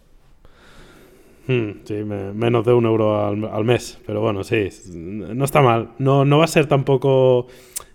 [1.47, 3.97] Hmm, sí, me- menos de un euro al, al mes.
[4.05, 5.89] Pero bueno, sí, no está mal.
[5.99, 7.47] No, no va a ser tampoco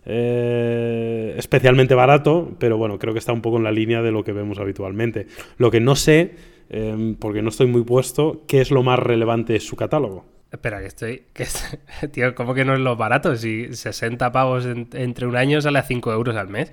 [0.06, 4.24] eh, especialmente barato, pero bueno, creo que está un poco en la línea de lo
[4.24, 5.26] que vemos habitualmente.
[5.58, 6.34] Lo que no sé,
[6.70, 10.24] eh, porque no estoy muy puesto, qué es lo más relevante de su catálogo.
[10.52, 11.22] Espera, que estoy.
[11.32, 11.46] Que
[12.12, 13.34] tío, ¿cómo que no es lo barato?
[13.36, 16.72] Si 60 pavos en- entre un año sale a 5 euros al mes.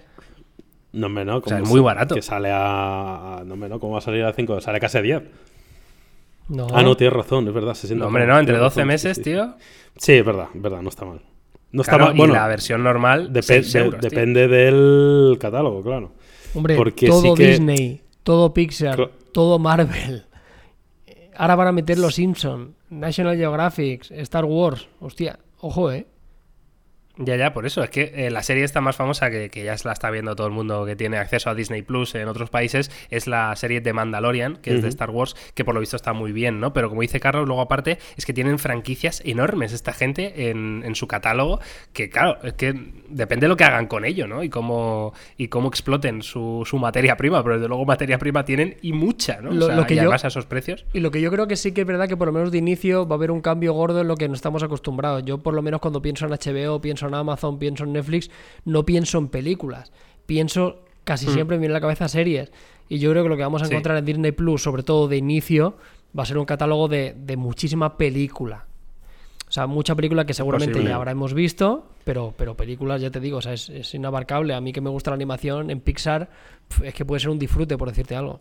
[0.94, 1.42] No, hombre, ¿no?
[1.42, 2.14] sea, Como es muy barato.
[2.14, 3.42] Que sale a...
[3.46, 3.80] No, hombre, ¿no?
[3.80, 4.62] ¿Cómo va a salir a 5?
[4.62, 5.24] Sale casi a 10.
[6.50, 6.68] No.
[6.72, 7.74] Ah, no, tienes razón, es verdad.
[7.74, 9.24] 60 No, hombre, no, entre tienes 12 razón, sí, meses, sí.
[9.24, 9.56] tío.
[9.98, 11.22] Sí, es verdad, es verdad, no está mal.
[11.74, 12.18] No está Claro, mal.
[12.18, 14.10] Bueno, y la versión normal, depe- 6 de- euros, tío.
[14.10, 16.14] depende del catálogo, claro.
[16.54, 20.24] Hombre, porque todo sí que- Disney, todo Pixar, Cla- todo Marvel.
[21.36, 24.88] Ahora van a meter los Simpsons, National Geographic, Star Wars.
[25.02, 26.06] Hostia, ojo, eh.
[27.18, 27.84] Ya, ya, por eso.
[27.84, 30.36] Es que eh, la serie está más famosa que, que ya se la está viendo
[30.36, 32.90] todo el mundo que tiene acceso a Disney Plus en otros países.
[33.12, 34.90] Es la serie de Mandalorian, que es de.
[34.90, 36.74] Star Wars, que por lo visto está muy bien, ¿no?
[36.74, 40.96] Pero como dice Carlos, luego aparte es que tienen franquicias enormes esta gente en, en
[40.96, 41.60] su catálogo.
[41.94, 42.74] Que claro, es que
[43.10, 44.44] depende de lo que hagan con ello, ¿no?
[44.44, 47.44] Y cómo, y cómo exploten su, su materia prima.
[47.44, 49.52] Pero desde luego materia prima tienen y mucha, ¿no?
[49.52, 50.86] Lo- o sea, lo que y yo- además a esos precios.
[50.94, 52.58] Y lo que yo creo que sí que es verdad que por lo menos de
[52.58, 55.24] inicio va a haber un cambio gordo en lo que no estamos acostumbrados.
[55.26, 58.30] Yo por lo menos cuando pienso en HBO, pienso en Amazon, pienso en Netflix,
[58.66, 59.92] no pienso en películas.
[60.26, 62.52] Pienso casi siempre me viene a la cabeza series.
[62.90, 63.72] Y yo creo que lo que vamos a Sí.
[63.74, 65.78] encontrar en Disney Plus, sobre todo de inicio,
[66.18, 68.66] va a ser un catálogo de, de muchísima película.
[69.48, 70.90] O sea, mucha película que seguramente Posible.
[70.90, 74.54] ya habremos visto, pero, pero películas, ya te digo, o sea, es, es inabarcable.
[74.56, 76.30] A mí que me gusta la animación en Pixar,
[76.84, 78.40] es que puede ser un disfrute, por decirte algo.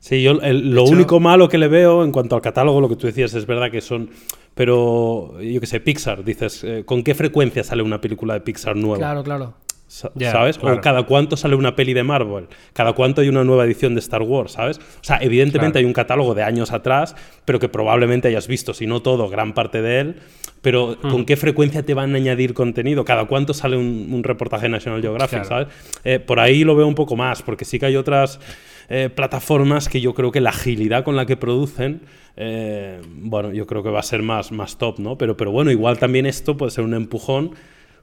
[0.00, 2.88] Sí, yo el- lo hecho- único malo que le veo en cuanto al catálogo, lo
[2.88, 4.10] que tú decías, es verdad que son.
[4.54, 8.74] Pero yo qué sé, Pixar, dices, eh, ¿con qué frecuencia sale una película de Pixar
[8.76, 8.98] nueva?
[8.98, 9.54] Claro, claro.
[9.86, 10.58] Sa- Ya, ¿Sabes?
[10.58, 10.76] claro.
[10.76, 14.00] O cada cuánto sale una peli de Marvel, cada cuánto hay una nueva edición de
[14.00, 14.78] Star Wars, ¿sabes?
[14.78, 15.78] O sea, evidentemente Claro.
[15.78, 19.54] hay un catálogo de años atrás, pero que probablemente hayas visto, si no todo, gran
[19.54, 20.16] parte de él.
[20.60, 21.08] Pero Hmm.
[21.08, 23.04] ¿con qué frecuencia te van a añadir contenido?
[23.04, 25.48] ¿Cada cuánto sale un, un reportaje de National Geographic, Claro.
[25.48, 25.68] ¿sabes?
[26.04, 28.40] Eh, por ahí lo veo un poco más, porque sí que hay otras
[28.88, 32.02] eh, plataformas que yo creo que la agilidad con la que producen,
[32.36, 35.18] eh, bueno, yo creo que va a ser más, más top, ¿no?
[35.18, 37.52] Pero, pero bueno, igual también esto puede ser un empujón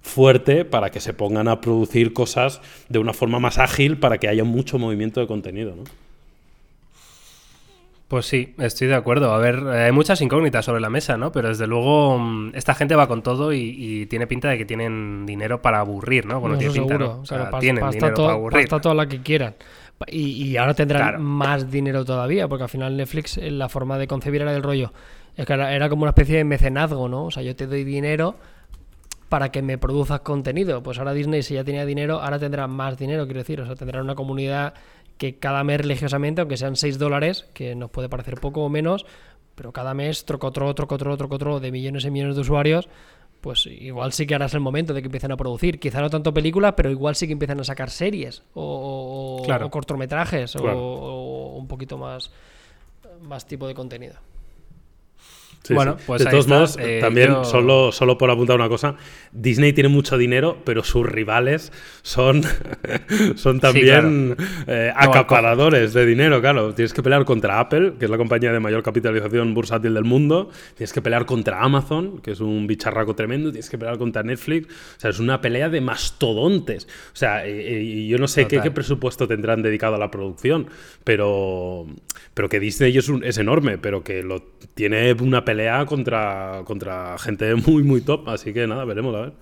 [0.02, 4.28] fuerte para que se pongan a producir cosas de una forma más ágil para que
[4.28, 5.84] haya mucho movimiento de contenido, ¿no?
[8.08, 9.34] Pues sí, estoy de acuerdo.
[9.34, 11.32] A ver, eh, hay muchas incógnitas sobre la mesa, ¿no?
[11.32, 14.66] Pero desde luego mm, esta gente va con todo y, y tiene pinta de que
[14.66, 16.40] tienen dinero para aburrir, ¿no?
[16.40, 17.14] Bueno, No, tiene pinta, seguro.
[17.16, 17.22] ¿no?
[17.22, 18.62] O sea, pas- tienen pasta dinero para aburrir.
[18.68, 19.56] pasta toda la que quieran.
[20.08, 21.20] Y, y ahora tendrán Claro.
[21.20, 24.92] más dinero todavía, porque al final Netflix, eh, la forma de concebir era del rollo.
[25.36, 27.26] Es que era, era como una especie de mecenazgo, ¿no?
[27.26, 28.36] O sea, yo te doy dinero
[29.30, 30.84] para que me produzcas contenido.
[30.84, 33.62] Pues ahora Disney, si ya tenía dinero, ahora tendrá más dinero, quiero decir.
[33.62, 34.74] O sea, tendrá una comunidad
[35.18, 39.06] que cada mes religiosamente, aunque sean 6 dólares, que nos puede parecer poco o menos,
[39.56, 42.90] pero cada mes trocotro, trocotro, trocotro de millones y millones de usuarios,
[43.46, 45.80] pues igual sí que ahora es el momento de que empiecen a producir.
[45.80, 49.68] Quizá no tanto películas, pero igual sí que empiezan a sacar series o, o- Claro.
[49.68, 52.32] o cortometrajes o- o, un poquito más,
[53.22, 54.16] más tipo de contenido.
[55.74, 58.96] Bueno, pues de todos modos, eh, también solo, solo por apuntar una cosa,
[59.32, 62.44] Disney tiene mucho dinero, pero sus rivales son,
[63.36, 64.36] son también
[64.68, 66.74] eh, acaparadores de dinero, claro.
[66.74, 70.50] Tienes que pelear contra Apple, que es la compañía de mayor capitalización bursátil del mundo,
[70.76, 74.68] tienes que pelear contra Amazon, que es un bicharraco tremendo, tienes que pelear contra Netflix,
[74.68, 76.88] o sea, es una pelea de mastodontes.
[77.14, 80.68] O sea, y, yo no sé qué, presupuesto tendrán dedicado a la producción,
[81.04, 81.86] pero,
[82.34, 84.44] pero que Disney es, es enorme, pero que lo
[84.74, 88.28] tiene una pelea pelea contra, contra gente muy, muy top.
[88.30, 89.34] Así que nada, veremos a ver.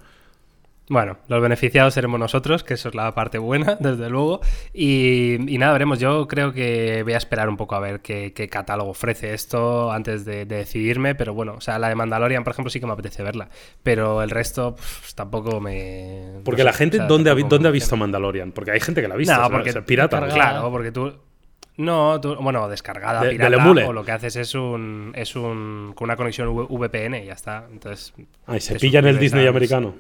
[0.90, 4.42] Bueno, los beneficiados seremos nosotros, que eso es la parte buena, desde luego.
[4.74, 5.98] Y, nada, veremos.
[5.98, 10.26] Yo creo que voy a esperar un poco a ver qué, catálogo ofrece esto antes
[10.26, 11.16] de, decidirme.
[11.16, 13.50] Pero bueno, o sea, la de Mandalorian, por ejemplo, sí que me apetece verla.
[13.82, 16.42] Pero el resto pues, tampoco me.
[16.44, 18.52] Porque la gente, ¿dónde, ha, ¿dónde ha visto Mandalorian?
[18.52, 19.36] Porque hay gente que la ha visto.
[19.36, 20.28] No, porque pirata.
[20.28, 21.14] Claro, porque tú
[21.76, 26.54] no, bueno, descargada pirata, o lo que haces es un es un con una conexión
[26.56, 27.66] VPN y ya está.
[27.72, 28.14] Entonces,
[28.46, 29.96] ah, se pilla en el Disney americano.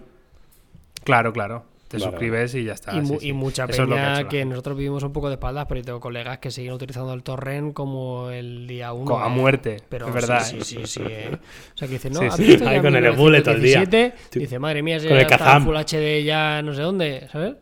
[1.03, 1.65] Claro, claro.
[1.87, 2.91] Te suscribes y ya está.
[3.21, 6.49] Y, mucha peña que, nosotros vivimos un poco de espaldas, pero yo tengo colegas que
[6.49, 9.15] siguen utilizando el torrent como el día 1.
[9.15, 10.43] A muerte, pero es verdad.
[10.43, 11.01] Sí, sí, sí.
[11.07, 11.29] Eh.
[11.35, 13.85] O sea, que dice, no, Ahí con el bullet todo el día.
[14.31, 17.55] Dice, madre mía, se está Full HD ya no sé dónde, ¿sabes?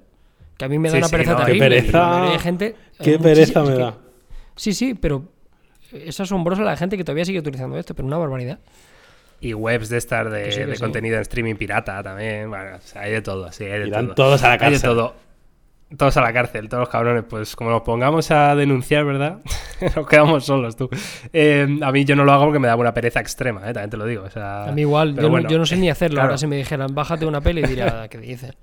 [0.61, 1.69] Que a mí me da una pereza terrible.
[1.69, 2.39] Qué pereza.
[2.39, 3.97] gente, qué pereza me da.
[4.55, 5.23] Sí, sí, pero
[5.91, 8.59] es asombrosa la gente que todavía sigue utilizando esto, pero una barbaridad.
[9.39, 12.47] Y webs de estar de, contenido en streaming pirata también.
[12.47, 14.13] Bueno, hay de todo, sí, hay de todo.
[14.13, 14.75] todos a la cárcel.
[14.75, 15.15] Hay de todo.
[15.97, 17.23] Todos a la cárcel, todos los cabrones.
[17.27, 19.39] Pues como nos pongamos a denunciar, ¿verdad?
[19.95, 20.91] nos quedamos solos, tú.
[21.33, 23.73] Eh, a mí yo no lo hago porque me da una pereza extrema, ¿eh?
[23.73, 24.25] también te lo digo.
[24.35, 26.21] a mí igual, yo, no, sé ni hacerlo.
[26.21, 28.53] Ahora si me dijeran, bájate una peli, diría, ¿qué dices?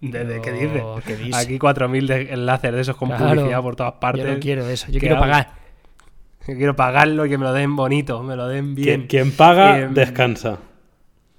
[0.00, 0.82] ¿De, qué, dice?
[1.34, 4.24] Aquí 4.000 de enlaces de esos con publicidad por todas partes.
[4.24, 5.54] Yo no quiero eso, yo quiero pagar.
[6.46, 9.06] Yo quiero pagarlo y que me lo den bonito, me lo den bien.
[9.06, 10.58] Quien, paga, descansa.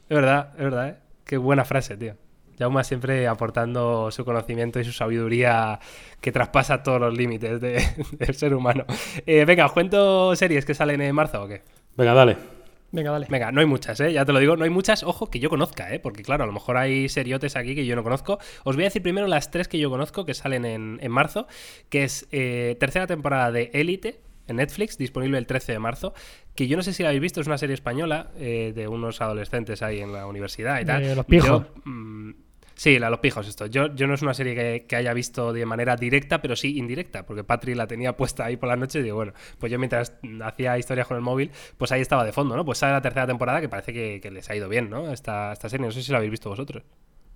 [0.10, 0.95] Es verdad, es verdad, ¿eh?
[1.24, 2.16] Qué buena frase, tío.
[2.60, 5.80] Jauma siempre aportando su conocimiento y su sabiduría
[6.20, 8.86] que traspasa todos los límites del ser humano.
[9.26, 11.64] Eh, venga, ¿os cuento series que salen en marzo o qué?
[11.95, 12.59] Venga, dale.
[12.92, 13.28] Venga, dale.
[13.30, 14.12] Venga, no hay muchas, ¿eh?
[14.12, 16.00] Ya te lo digo, no hay muchas, ojo, que yo conozca, ¿eh?
[16.00, 18.40] Porque claro, a lo mejor hay seriotes aquí que yo no conozco.
[18.64, 21.48] Os voy a decir primero las tres que yo conozco que salen en, marzo,
[21.90, 26.14] que es eh, tercera temporada de Élite en Netflix, disponible el 13 de marzo,
[26.56, 29.22] que yo no sé si la habéis visto, es una serie española eh, de unos
[29.22, 31.16] adolescentes ahí en la universidad y tal.
[31.16, 31.66] los pijos.
[31.86, 32.32] Mm,
[32.80, 33.66] Sí, la Los Pijos, esto.
[33.66, 37.26] Yo, yo no es una serie que, haya visto de manera directa, pero sí indirecta,
[37.26, 40.14] porque Patri la tenía puesta ahí por la noche y digo, bueno, pues yo mientras
[40.42, 42.64] hacía historias con el móvil, pues ahí estaba de fondo, ¿no?
[42.64, 45.12] Pues sale la tercera temporada que parece que, les ha ido bien, ¿no?
[45.12, 46.84] Esta, esta serie, no sé si la habéis visto vosotros.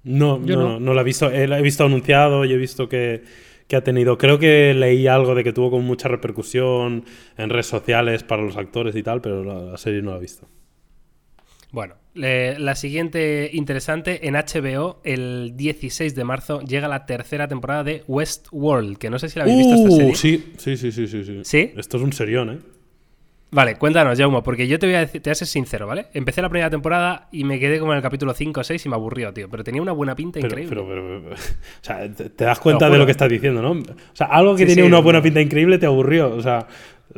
[0.06, 1.30] No, yo no, no, la he visto.
[1.30, 3.24] Eh, la he visto anunciado y he visto que,
[3.68, 4.18] que ha tenido.
[4.18, 7.04] Creo que leí algo de que tuvo con mucha repercusión
[7.36, 10.48] en redes sociales para los actores y tal, pero la serie no la he visto.
[11.74, 18.04] Bueno, la siguiente interesante, en HBO, el 16 de marzo, llega la tercera temporada de
[18.08, 20.16] Westworld, que no sé si la habéis visto esta uh, serie.
[20.16, 21.72] Sí, sí, sí, sí, sí, sí.
[21.76, 22.60] Esto es un serión, ¿eh?
[23.50, 26.06] Vale, cuéntanos, Jaume, porque yo te voy, a decir, te voy a ser sincero, ¿vale?
[26.14, 28.90] Empecé la primera temporada y me quedé como en el capítulo 5 o 6 y
[28.90, 29.50] me aburrió, tío.
[29.50, 30.70] Pero tenía una buena pinta increíble.
[30.70, 31.36] Pero, pero, o
[31.82, 33.72] sea, te, das cuenta de lo que estás diciendo, ¿no?
[33.72, 36.36] O sea, algo que tenía una buena pinta increíble te aburrió.
[36.36, 36.68] O sea,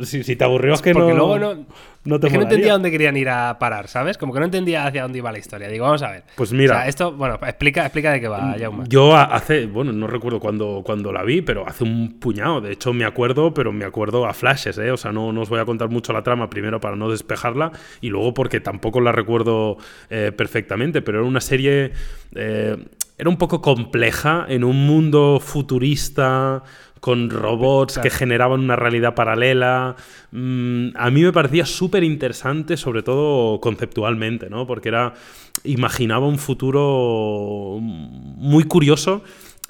[0.04, 1.18] si, si te aburrió es que porque no.
[1.18, 1.66] luego no.
[2.04, 4.18] no te es que no entendía dónde querían ir a parar, ¿sabes?
[4.18, 5.68] Como que no entendía hacia dónde iba la historia.
[5.70, 6.24] Digo, vamos a ver.
[6.36, 6.74] Pues mira.
[6.74, 8.84] O sea, esto, bueno, explica, explica de qué va, mm, Jaume.
[8.88, 12.62] Yo hace, bueno, no recuerdo cuándo, cuando la vi, pero hace un puñado.
[12.62, 14.92] De hecho, me acuerdo, pero me acuerdo a flashes, ¿eh?
[14.92, 17.72] O sea, no, no os voy a contar mucho la trama, primero para no despejarla,
[18.02, 19.78] y luego porque tampoco la recuerdo
[20.10, 21.94] eh, perfectamente, pero era una serie.
[22.36, 22.78] Eh,
[23.18, 26.64] era un poco compleja en un mundo futurista
[27.06, 29.96] con robots que generaban una realidad paralela.
[30.32, 34.66] Mm, a mí me parecía súper interesante, sobre todo conceptualmente, ¿no?
[34.66, 35.14] Porque era.
[35.64, 39.22] imaginaba un futuro muy curioso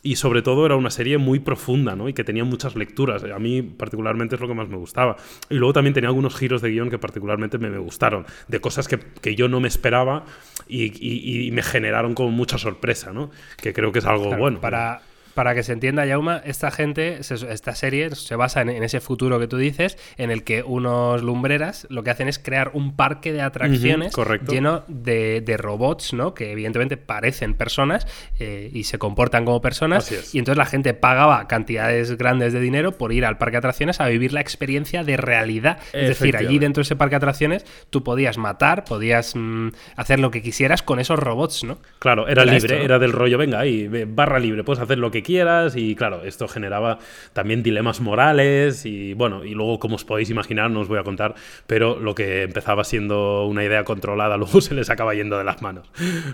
[0.01, 2.07] y sobre todo era una serie muy profunda, ¿no?
[2.07, 3.21] Y que tenía muchas lecturas.
[3.25, 5.17] A mí particularmente es lo que más me gustaba.
[5.49, 9.35] Y luego también tenía algunos giros de guion que particularmente me, gustaron, de cosas que,
[9.35, 10.23] yo no me esperaba
[10.69, 13.29] y, me generaron como mucha sorpresa, ¿no?
[13.57, 14.61] Que creo que es algo bueno.
[14.61, 15.01] Para,
[15.35, 19.47] para que se entienda, Yauma, esta gente, esta serie se basa en, ese futuro que
[19.47, 23.41] tú dices, en el que unos lumbreras lo que hacen es crear un parque de
[23.41, 24.15] atracciones
[24.47, 26.33] lleno de, robots, ¿no?
[26.33, 28.07] Que evidentemente parecen personas
[28.39, 30.33] eh, y se comportan como personas.
[30.33, 33.99] Y entonces la gente pagaba cantidades grandes de dinero por ir al parque de atracciones
[33.99, 35.79] a vivir la experiencia de realidad.
[35.91, 40.19] Es decir, allí dentro de ese parque de atracciones tú podías matar, podías mm, hacer
[40.19, 41.77] lo que quisieras con esos robots, ¿no?
[41.99, 45.75] Claro, era, libre, era del rollo, venga, ahí, barra libre, puedes hacer lo que quieras
[45.75, 46.99] y claro, esto generaba
[47.33, 51.03] también dilemas morales y bueno, y luego como os podéis imaginar, no os voy a
[51.03, 51.35] contar,
[51.67, 55.61] pero lo que empezaba siendo una idea controlada luego se les acaba yendo de las
[55.61, 55.89] manos.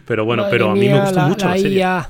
[0.05, 1.77] Pero bueno, Madre pero a mí mía, me gustó la- mucho la, la serie.
[1.79, 2.09] IA.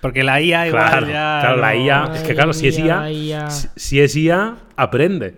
[0.00, 1.38] Porque la IA igual Claro, ya.
[1.40, 5.34] claro, la IA, es que claro, si es IA, si, si es IA, aprende.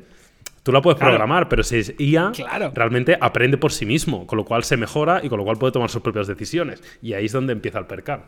[0.63, 1.13] Tú la puedes Claro.
[1.15, 2.71] programar, pero si es IA, Claro.
[2.75, 5.73] realmente aprende por sí mismo, con lo cual se mejora y con lo cual puede
[5.73, 6.83] tomar sus propias decisiones.
[7.03, 8.21] Y ahí es donde empieza el percal.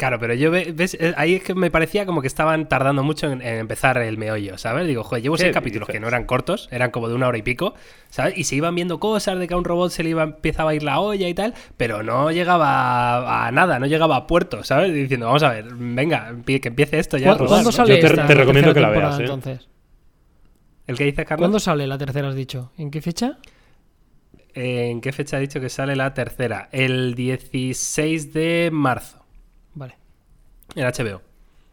[0.00, 3.02] Claro, pero yo ve- ves, Eh, ahí es que me parecía como que estaban tardando
[3.02, 4.86] mucho en, en empezar el meollo, ¿sabes?
[4.86, 5.92] Digo, joder, llevo ¿Qué seis capítulos dices?
[5.92, 7.74] que no eran cortos, eran como de una hora y pico,
[8.08, 8.32] ¿sabes?
[8.38, 10.74] Y se iban viendo cosas de que a un robot se le iba, empezaba a
[10.74, 14.94] ir la olla y tal, pero no llegaba a, nada, no llegaba a puerto, ¿sabes?
[14.94, 17.32] Diciendo, vamos a ver, venga, que empiece esto ya.
[17.32, 19.22] a ¿Cu- rodar, ¿Cuándo sale Yo te- esta te recomiendo que la veas, ¿eh?
[19.24, 19.68] entonces?
[20.86, 21.42] ¿El que dice Carlos?
[21.44, 22.72] ¿Cuándo sale la tercera, has dicho?
[22.78, 23.36] ¿En qué fecha?
[24.54, 26.70] ¿En qué fecha ha dicho que sale la tercera?
[26.72, 29.19] El 16 de marzo.
[30.74, 31.22] En HBO.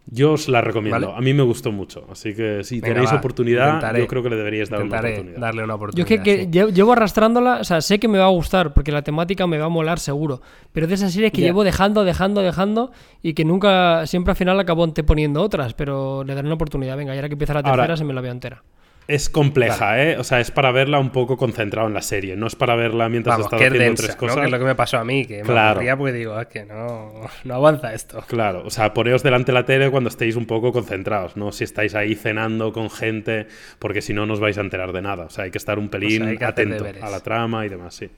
[0.09, 1.07] Yo os la recomiendo.
[1.07, 1.17] Vale.
[1.17, 2.07] A mí me gustó mucho.
[2.09, 4.99] Así que si Venga, tenéis va, oportunidad, intentaré- yo creo que le deberíais dar una
[4.99, 5.37] oportunidad.
[5.37, 6.11] darle una Yo oportunidad.
[6.13, 6.49] es que, que sí.
[6.49, 9.57] lle- llevo arrastrándola, o sea, sé que me va a gustar porque la temática me
[9.57, 10.41] va a molar seguro.
[10.71, 11.47] Pero es de esas series que Ya.
[11.47, 12.91] llevo dejando, dejando, dejando
[13.21, 16.95] y que nunca, siempre al final acabo anteponiendo otras, pero le daré una oportunidad.
[16.95, 18.63] Venga, y ahora que empieza la tercera Ahora- se me la veo entera.
[19.07, 20.17] Es compleja, ¿eh?
[20.17, 22.35] O sea, es para verla un poco concentrado en la serie.
[22.35, 24.19] No es para verla mientras Vamos, estás haciendo densa, tres ¿no?
[24.19, 24.37] cosas.
[24.37, 25.69] Que es lo que me pasó a mí, que me Claro.
[25.71, 27.13] aburría porque digo, es que no,
[27.45, 28.21] no avanza esto.
[28.27, 31.53] Claro, o sea, poneos delante de la tele cuando estéis un poco concentrados, ¿no?
[31.53, 33.47] Si estáis ahí cenando con gente,
[33.79, 35.25] porque si no, no os vais a enterar de nada.
[35.25, 37.69] O sea, hay que estar un pelín hay que hacer atento a la trama y
[37.69, 38.09] demás, sí.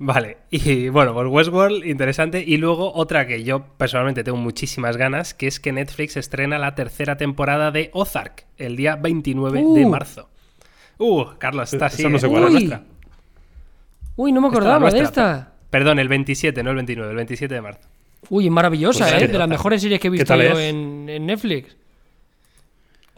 [0.00, 2.42] Vale, y bueno, pues Westworld, interesante.
[2.46, 6.74] Y luego otra que yo personalmente tengo muchísimas ganas, que es que Netflix estrena la
[6.74, 9.88] tercera temporada de Ozark el día 29 de Uh.
[9.88, 10.28] marzo.
[10.98, 12.02] Uh, Carlos, está así.
[12.02, 12.50] Eso no sé cuál es.
[12.52, 12.82] Nuestra.
[14.16, 15.52] Uy, no me Esta acordaba de esta.
[15.70, 17.88] Perdón, el 27, no el 29, el 27 de marzo.
[18.30, 19.28] Uy, maravillosa, Pues ¿eh?
[19.28, 21.76] De las mejores series que he ¿Qué visto yo en Netflix.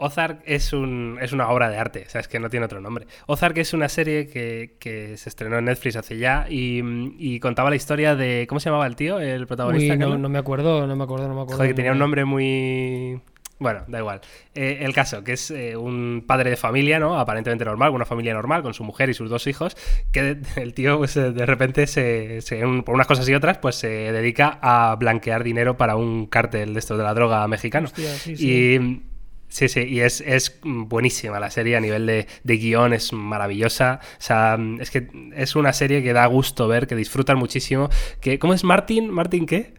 [0.01, 2.81] Ozark es, un, es una obra de arte, o sea, es que no tiene otro
[2.81, 3.05] nombre.
[3.27, 6.81] Ozark es una serie que, que se estrenó en Netflix hace ya y,
[7.17, 8.45] y contaba la historia de.
[8.49, 9.19] ¿Cómo se llamaba el tío?
[9.19, 9.93] El protagonista.
[9.93, 11.57] Uy, no, me acuerdo, no me acuerdo, no me acuerdo.
[11.57, 13.21] Joder, que tenía un nombre muy.
[13.59, 14.21] Bueno, da igual.
[14.55, 17.19] Eh, el caso, que es eh, un padre de familia, ¿no?
[17.19, 19.77] Aparentemente normal, una familia normal, con su mujer y sus dos hijos,
[20.11, 23.75] que el tío, pues de repente, se, se- un- por unas cosas y otras, pues
[23.75, 27.85] se dedica a blanquear dinero para un cártel de estos de la droga mexicano.
[27.85, 28.49] Hostia, sí, sí.
[28.49, 29.01] Y.
[29.51, 33.99] Sí, sí, y es, es buenísima la serie a nivel de, de guion, es maravillosa.
[34.01, 37.89] O sea, es que es una serie que da gusto ver, que disfrutan muchísimo.
[38.21, 39.09] Que, ¿Cómo es Martin?
[39.11, 39.73] ¿Martin qué?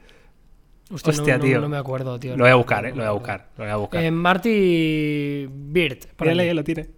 [0.90, 1.60] Hostia, Hostia, no, tío.
[1.62, 2.32] no me acuerdo, tío.
[2.32, 4.04] Lo no voy a buscar, eh, lo voy a buscar, lo voy a buscar.
[4.04, 5.98] Eh, Marty Bird.
[6.16, 6.48] por Mírale, ahí.
[6.50, 6.88] ahí lo tiene.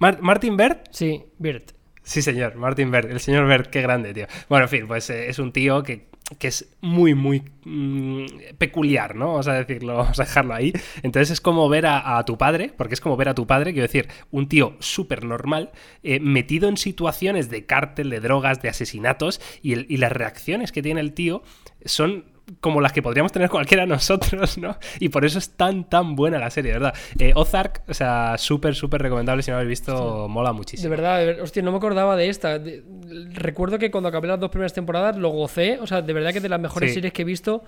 [0.00, 0.78] Mar- ¿Martin Bird?
[0.90, 1.62] Sí, Bird.
[2.02, 3.08] Sí, señor, Martin Bird.
[3.08, 4.26] El señor Bird, qué grande, tío.
[4.48, 6.08] Bueno, en fin, pues eh, es un tío que,
[6.38, 8.26] que es muy, muy mm,
[8.58, 9.28] peculiar, ¿no?
[9.28, 10.72] Vamos a decirlo, vamos a dejarlo ahí.
[11.02, 13.72] Entonces es como ver a, a tu padre, porque es como ver a tu padre,
[13.72, 15.70] quiero decir, un tío súper normal,
[16.02, 20.72] eh, metido en situaciones de cártel, de drogas, de asesinatos, y, el- y las reacciones
[20.72, 21.42] que tiene el tío
[21.84, 22.24] son
[22.60, 24.76] como las que podríamos tener cualquiera de nosotros, ¿no?
[25.00, 26.94] Y por eso es tan, tan buena la serie, ¿verdad?
[27.18, 30.84] Eh, Ozark, o sea, súper, súper recomendable si no habéis visto, mola muchísimo.
[30.84, 32.58] De verdad, de ver- hostia, no me acordaba de esta.
[32.58, 32.84] De-
[33.32, 35.78] recuerdo que cuando acabé las dos primeras temporadas lo gocé.
[35.80, 36.94] O sea, de verdad que de las mejores Sí.
[36.94, 37.64] series que he visto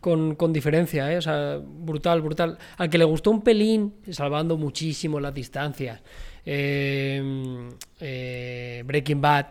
[0.00, 1.18] con, con diferencia, ¿eh?
[1.18, 2.56] O sea, brutal, brutal.
[2.78, 6.00] Al que le gustó un pelín, salvando muchísimo las distancias.
[6.46, 7.68] eh,
[8.00, 9.46] eh, Breaking Bad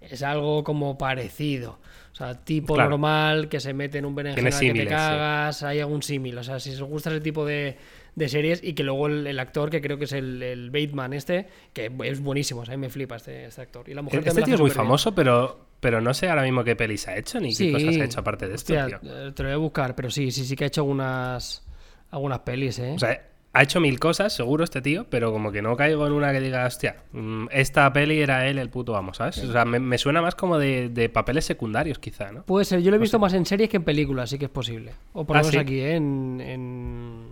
[0.00, 1.78] es algo como parecido.
[2.18, 2.90] O sea, tipo Claro.
[2.90, 4.90] normal que se mete en un berenjena que te símiles, sí.
[4.90, 6.36] cagas, hay algún símil.
[6.38, 7.76] O sea, si os gusta ese tipo de,
[8.16, 11.12] de series y que luego el, el actor, que creo que es el, el Bateman
[11.12, 13.88] este, que es buenísimo, o sea, me flipa este, este actor.
[13.88, 16.64] Y la mujer Este también tío es muy famoso, pero, pero no sé ahora mismo
[16.64, 17.66] qué pelis ha hecho ni Sí.
[17.66, 19.28] qué cosas ha hecho aparte de esto, Hostia, tío.
[19.28, 21.64] eh, Te lo voy a buscar, pero sí, sí, sí que ha hecho algunas,
[22.10, 22.94] algunas pelis, ¿eh?
[22.96, 23.22] O sea,
[23.58, 26.40] ha hecho mil cosas, seguro, este tío, pero como que no caigo en una que
[26.40, 29.38] diga, hostia, mm, esta peli era él el puto amo, ¿sabes?
[29.38, 32.42] O sea, me, me suena más como de, de papeles secundarios, quizá, ¿no?
[32.44, 34.50] Puede ser, yo lo he visto más en series que en películas, sí que es
[34.50, 34.92] posible.
[35.12, 35.58] O por Ah, lo menos ¿sí?
[35.58, 35.96] aquí, ¿eh?
[35.96, 37.26] en, en,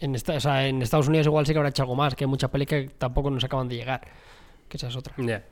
[0.00, 2.24] en esta- o sea, en Estados Unidos igual sí que habrá hecho algo más, que
[2.24, 4.00] hay muchas pelis que tampoco nos acaban de llegar.
[4.68, 5.14] Que esa es otra.
[5.18, 5.44] Ya.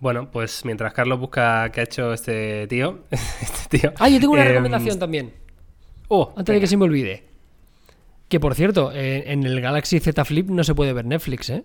[0.00, 3.92] Bueno, pues mientras Carlos busca qué ha hecho este tío, este tío.
[3.98, 5.32] Ah, yo tengo una em, recomendación también.
[6.08, 7.33] Oh, Antes de que se me olvide.
[8.28, 11.64] Que por cierto, eh, en el Galaxy Z Flip no se puede ver Netflix, ¿eh?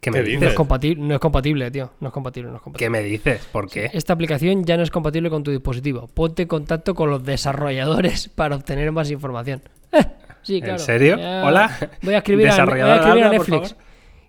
[0.00, 0.42] ¿Qué me ¿Qué dices?
[0.42, 1.90] No es, compatible, no es compatible, tío.
[2.00, 2.86] No es compatible, no es compatible.
[2.86, 3.48] ¿Qué me dices?
[3.50, 3.90] ¿Por qué?
[3.92, 6.06] Esta aplicación ya no es compatible con tu dispositivo.
[6.06, 9.62] Ponte en contacto con los desarrolladores para obtener más información.
[10.40, 10.78] Sí, ¿En claro.
[10.78, 11.18] serio?
[11.18, 11.76] Ya Hola.
[12.00, 13.70] Voy a escribir, a, voy a, escribir a habla, por Netflix.
[13.70, 13.84] favor.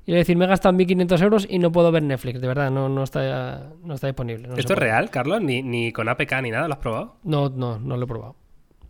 [0.06, 2.42] Y le voy a decir, me he gastado 1.500 euros y no puedo ver Netflix.
[2.42, 4.48] De verdad, no, no, está, no está disponible.
[4.48, 5.40] no ¿Esto es real, Carlos?
[5.42, 6.68] ¿Ni, ni con APK ni nada?
[6.68, 7.18] ¿Lo has probado?
[7.24, 8.36] No, no, no lo he probado.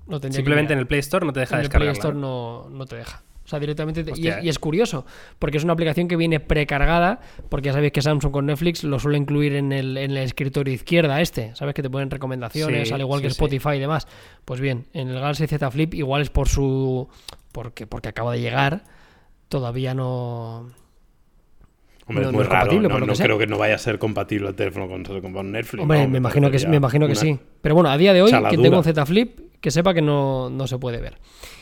[0.09, 1.87] No Simplemente en el Play Store no te deja en el Play.
[1.89, 2.67] Store ¿no?
[2.69, 3.23] no, te deja.
[3.45, 4.03] O sea, directamente.
[4.03, 5.05] te- y, es, y es curioso,
[5.39, 8.99] porque es una aplicación que viene precargada, porque ya sabéis que Samsung con Netflix lo
[8.99, 11.55] suele incluir en el, en el escritorio izquierda este.
[11.55, 11.73] ¿Sabes?
[11.73, 13.33] Que te ponen recomendaciones, Sí, al igual sí, que sí.
[13.33, 14.07] Spotify y demás.
[14.45, 17.07] Pues bien, en el Galaxy Z Flip igual es por su.
[17.51, 18.83] Porque, porque acaba de llegar.
[19.47, 20.69] Todavía no.
[22.09, 22.59] Hombre, No- es no muy es raro.
[22.67, 25.51] compatible, No, no que creo que no vaya a ser compatible el teléfono con, con
[25.51, 25.81] Netflix.
[25.81, 26.09] Hombre, ¿no?
[26.09, 27.39] me imagino que, me imagino que sí.
[27.61, 28.63] Pero bueno, a día de hoy, quien chaladura.
[28.63, 31.17] tenga un Z Flip, que sepa que no, no se puede ver.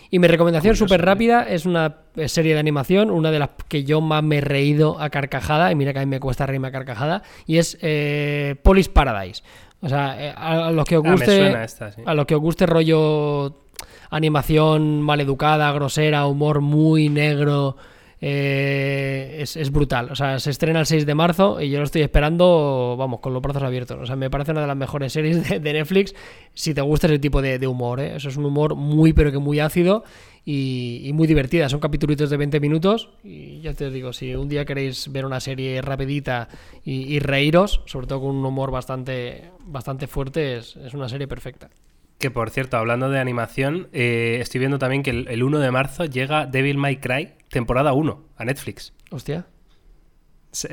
[0.09, 1.03] Y mi recomendación súper ¿eh?
[1.03, 4.41] rápida es una eh, serie de animación, una de las que yo más me he
[4.41, 7.77] reído a carcajada, y mira que a mí me cuesta reírme a carcajada, y es
[7.81, 9.43] eh, Police Paradise.
[9.81, 12.01] O sea, eh, a, a los que os Ah, guste, suena esta, sí.
[12.05, 13.63] a los que os guste rollo
[14.09, 17.75] animación maleducada, grosera, humor muy negro,
[18.19, 20.11] eh, es, es brutal.
[20.11, 23.33] O sea, se estrena el 6 de marzo y yo lo estoy esperando, vamos, con
[23.33, 23.97] los brazos abiertos.
[24.01, 26.15] O sea, me parece una de las mejores series de, Netflix
[26.53, 27.99] si te gusta ese tipo de, humor.
[27.99, 28.15] ¿eh?
[28.15, 30.03] Eso es un humor muy, pero que muy ácido
[30.45, 31.69] y, y muy divertida.
[31.69, 35.39] Son capítulos de 20 minutos y ya te digo, si un día queréis ver una
[35.39, 36.47] serie rapidita
[36.83, 41.27] y, y reíros, sobre todo con un humor bastante, bastante fuerte, es, es una serie
[41.27, 41.69] perfecta.
[42.17, 45.69] Que por cierto, hablando de animación, eh, estoy viendo también que el, el 1 de
[45.71, 48.93] marzo llega Devil May Cry, temporada 1, a Netflix.
[49.11, 49.45] Hostia.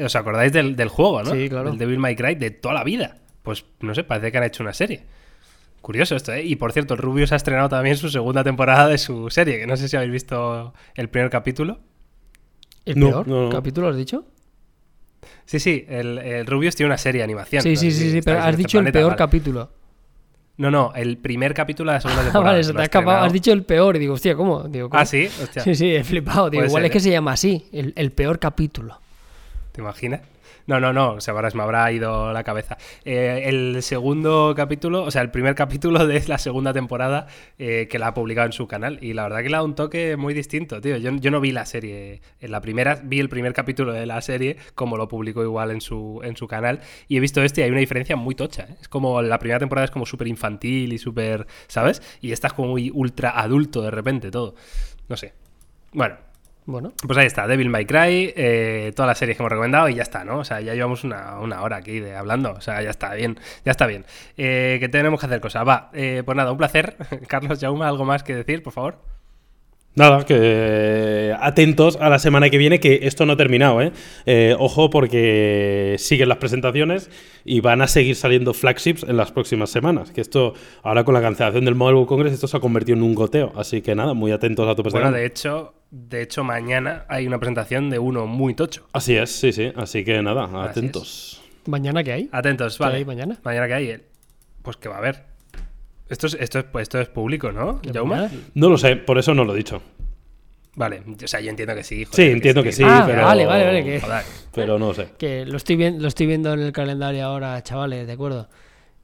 [0.03, 1.33] ¿Os acordáis del, del juego, no?
[1.33, 1.71] Sí, claro.
[1.71, 3.19] El Devil May Cry de toda la vida.
[3.43, 5.05] Pues no sé, parece que han hecho una serie.
[5.83, 6.43] Curioso esto, ¿eh?
[6.43, 9.67] Y por cierto, el Rubius ha estrenado también su segunda temporada de su serie, que
[9.67, 11.81] no sé si habéis visto el primer capítulo.
[12.87, 13.51] ¿El No, peor no, no.
[13.51, 14.25] capítulo has dicho?
[15.45, 17.63] Sí, sí, el, el Rubius tiene una serie de animación.
[17.63, 19.19] Sí, no sí, sí, sí, pero has este dicho el planeta, peor vale.
[19.19, 19.71] capítulo.
[20.57, 22.53] No, no, el primer capítulo de la segunda Ah, temporada.
[22.53, 23.25] vale, se te ha escapado.
[23.25, 24.63] Has dicho el peor y digo, hostia, ¿cómo?
[24.65, 25.01] Digo, ¿cómo?
[25.01, 25.63] Ah, sí, hostia.
[25.63, 26.49] Sí, sí, he flipado.
[26.49, 27.01] Digo, igual ser, es que ¿eh?
[27.01, 29.01] se llama así, el, el peor capítulo.
[29.73, 30.21] ¿Te imaginas?
[30.67, 32.79] No, no, no, se me habrá ido la cabeza.
[33.05, 37.27] Eh, el segundo capítulo, o sea, el primer capítulo de la segunda temporada
[37.59, 38.99] eh, que la ha publicado en su canal.
[39.03, 40.97] Y la verdad que le da un toque muy distinto, tío.
[40.97, 42.23] Yo, no vi la serie.
[42.41, 45.83] En la primera vi el primer capítulo de la serie, como lo publicó igual en
[45.83, 46.81] su, en su canal.
[47.09, 48.63] Y he visto este y hay una diferencia muy tocha.
[48.63, 48.77] ¿eh?
[48.81, 52.01] Es como la primera temporada es como súper infantil y súper, ¿sabes?
[52.23, 54.55] Y esta es como muy ultra adulto de repente todo.
[55.09, 55.35] No sé.
[55.93, 56.17] Bueno,
[56.67, 59.97] Bueno, pues ahí está, Devil May Cry, eh, todas las series que hemos recomendado y
[59.97, 60.39] ya está, ¿no?
[60.39, 63.39] O sea, ya llevamos una, una hora aquí de hablando, o sea, ya está bien,
[63.67, 64.07] ya está bien.
[64.39, 65.69] Eh, que tenemos que hacer cosas.
[65.69, 66.97] Va, eh, pues nada, un placer.
[67.29, 68.97] Carlos Jauma, ¿algo más que decir, por favor?
[69.97, 73.93] Nada, que atentos a la semana que viene, que esto no ha terminado, ¿eh?
[74.27, 77.11] Eh, Ojo, porque siguen las presentaciones
[77.45, 80.11] y van a seguir saliendo flagships en las próximas semanas.
[80.11, 83.05] Que esto, ahora con la cancelación del Mobile World Congress, esto se ha convertido en
[83.05, 83.53] un goteo.
[83.55, 85.15] Así que nada, muy atentos a tu Bueno, presentación.
[85.15, 88.87] de hecho, de hecho, mañana hay una presentación de uno muy tocho.
[88.93, 89.73] Así es, sí, sí.
[89.77, 91.43] Así que nada, Así atentos.
[91.67, 92.29] ¿mañana qué hay?
[92.33, 92.97] Atentos, ¿Qué vale.
[92.97, 93.39] hay mañana?
[93.45, 94.03] Mañana que hay,
[94.63, 95.23] pues que va a haber.
[96.09, 98.31] Esto es, esto es, pues, esto es público, ¿no, mañana?
[98.55, 99.81] No lo sé, por eso no lo he dicho.
[100.77, 102.05] Vale, o sea, yo entiendo que sí.
[102.11, 103.23] Sí, entiendo que sí, Ah, pero.
[103.23, 104.25] vale, vale, vale, que- Joder.
[104.53, 105.11] Pero no lo sé.
[105.17, 108.49] Que lo estoy, viendo, lo estoy viendo en el calendario ahora, chavales, ¿de acuerdo?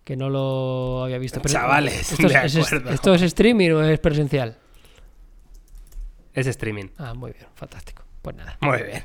[0.02, 1.40] Que no lo había visto.
[1.40, 2.90] Pero- Chavales, ¿esto es, de es- acuerdo.
[2.90, 4.56] ¿Esto es streaming o es presencial?
[6.34, 6.88] Es streaming.
[6.98, 8.04] Ah, muy bien, fantástico.
[8.22, 8.58] Pues nada.
[8.60, 9.02] Muy bien.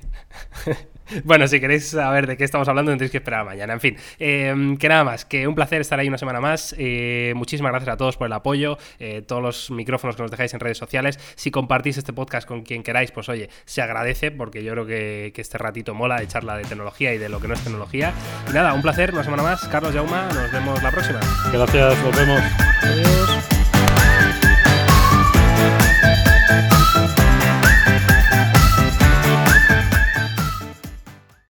[1.24, 3.74] bueno, si queréis saber de qué estamos hablando, tendréis que esperar a mañana.
[3.74, 6.76] En fin, eh, que nada más, que un placer estar ahí una semana más.
[6.78, 10.54] Eh, muchísimas gracias a todos por el apoyo, eh, todos los micrófonos que nos dejáis
[10.54, 11.18] en redes sociales.
[11.36, 15.32] Si compartís este podcast con quien queráis, pues oye, se agradece porque yo creo que,
[15.34, 18.14] que este ratito mola de charla de tecnología y de lo que no es tecnología.
[18.50, 19.66] Y nada, un placer, una semana más.
[19.70, 21.22] Carlos Jauma, nos vemos la próxima.
[21.54, 22.42] Gracias, nos vemos.
[22.82, 23.55] Adiós.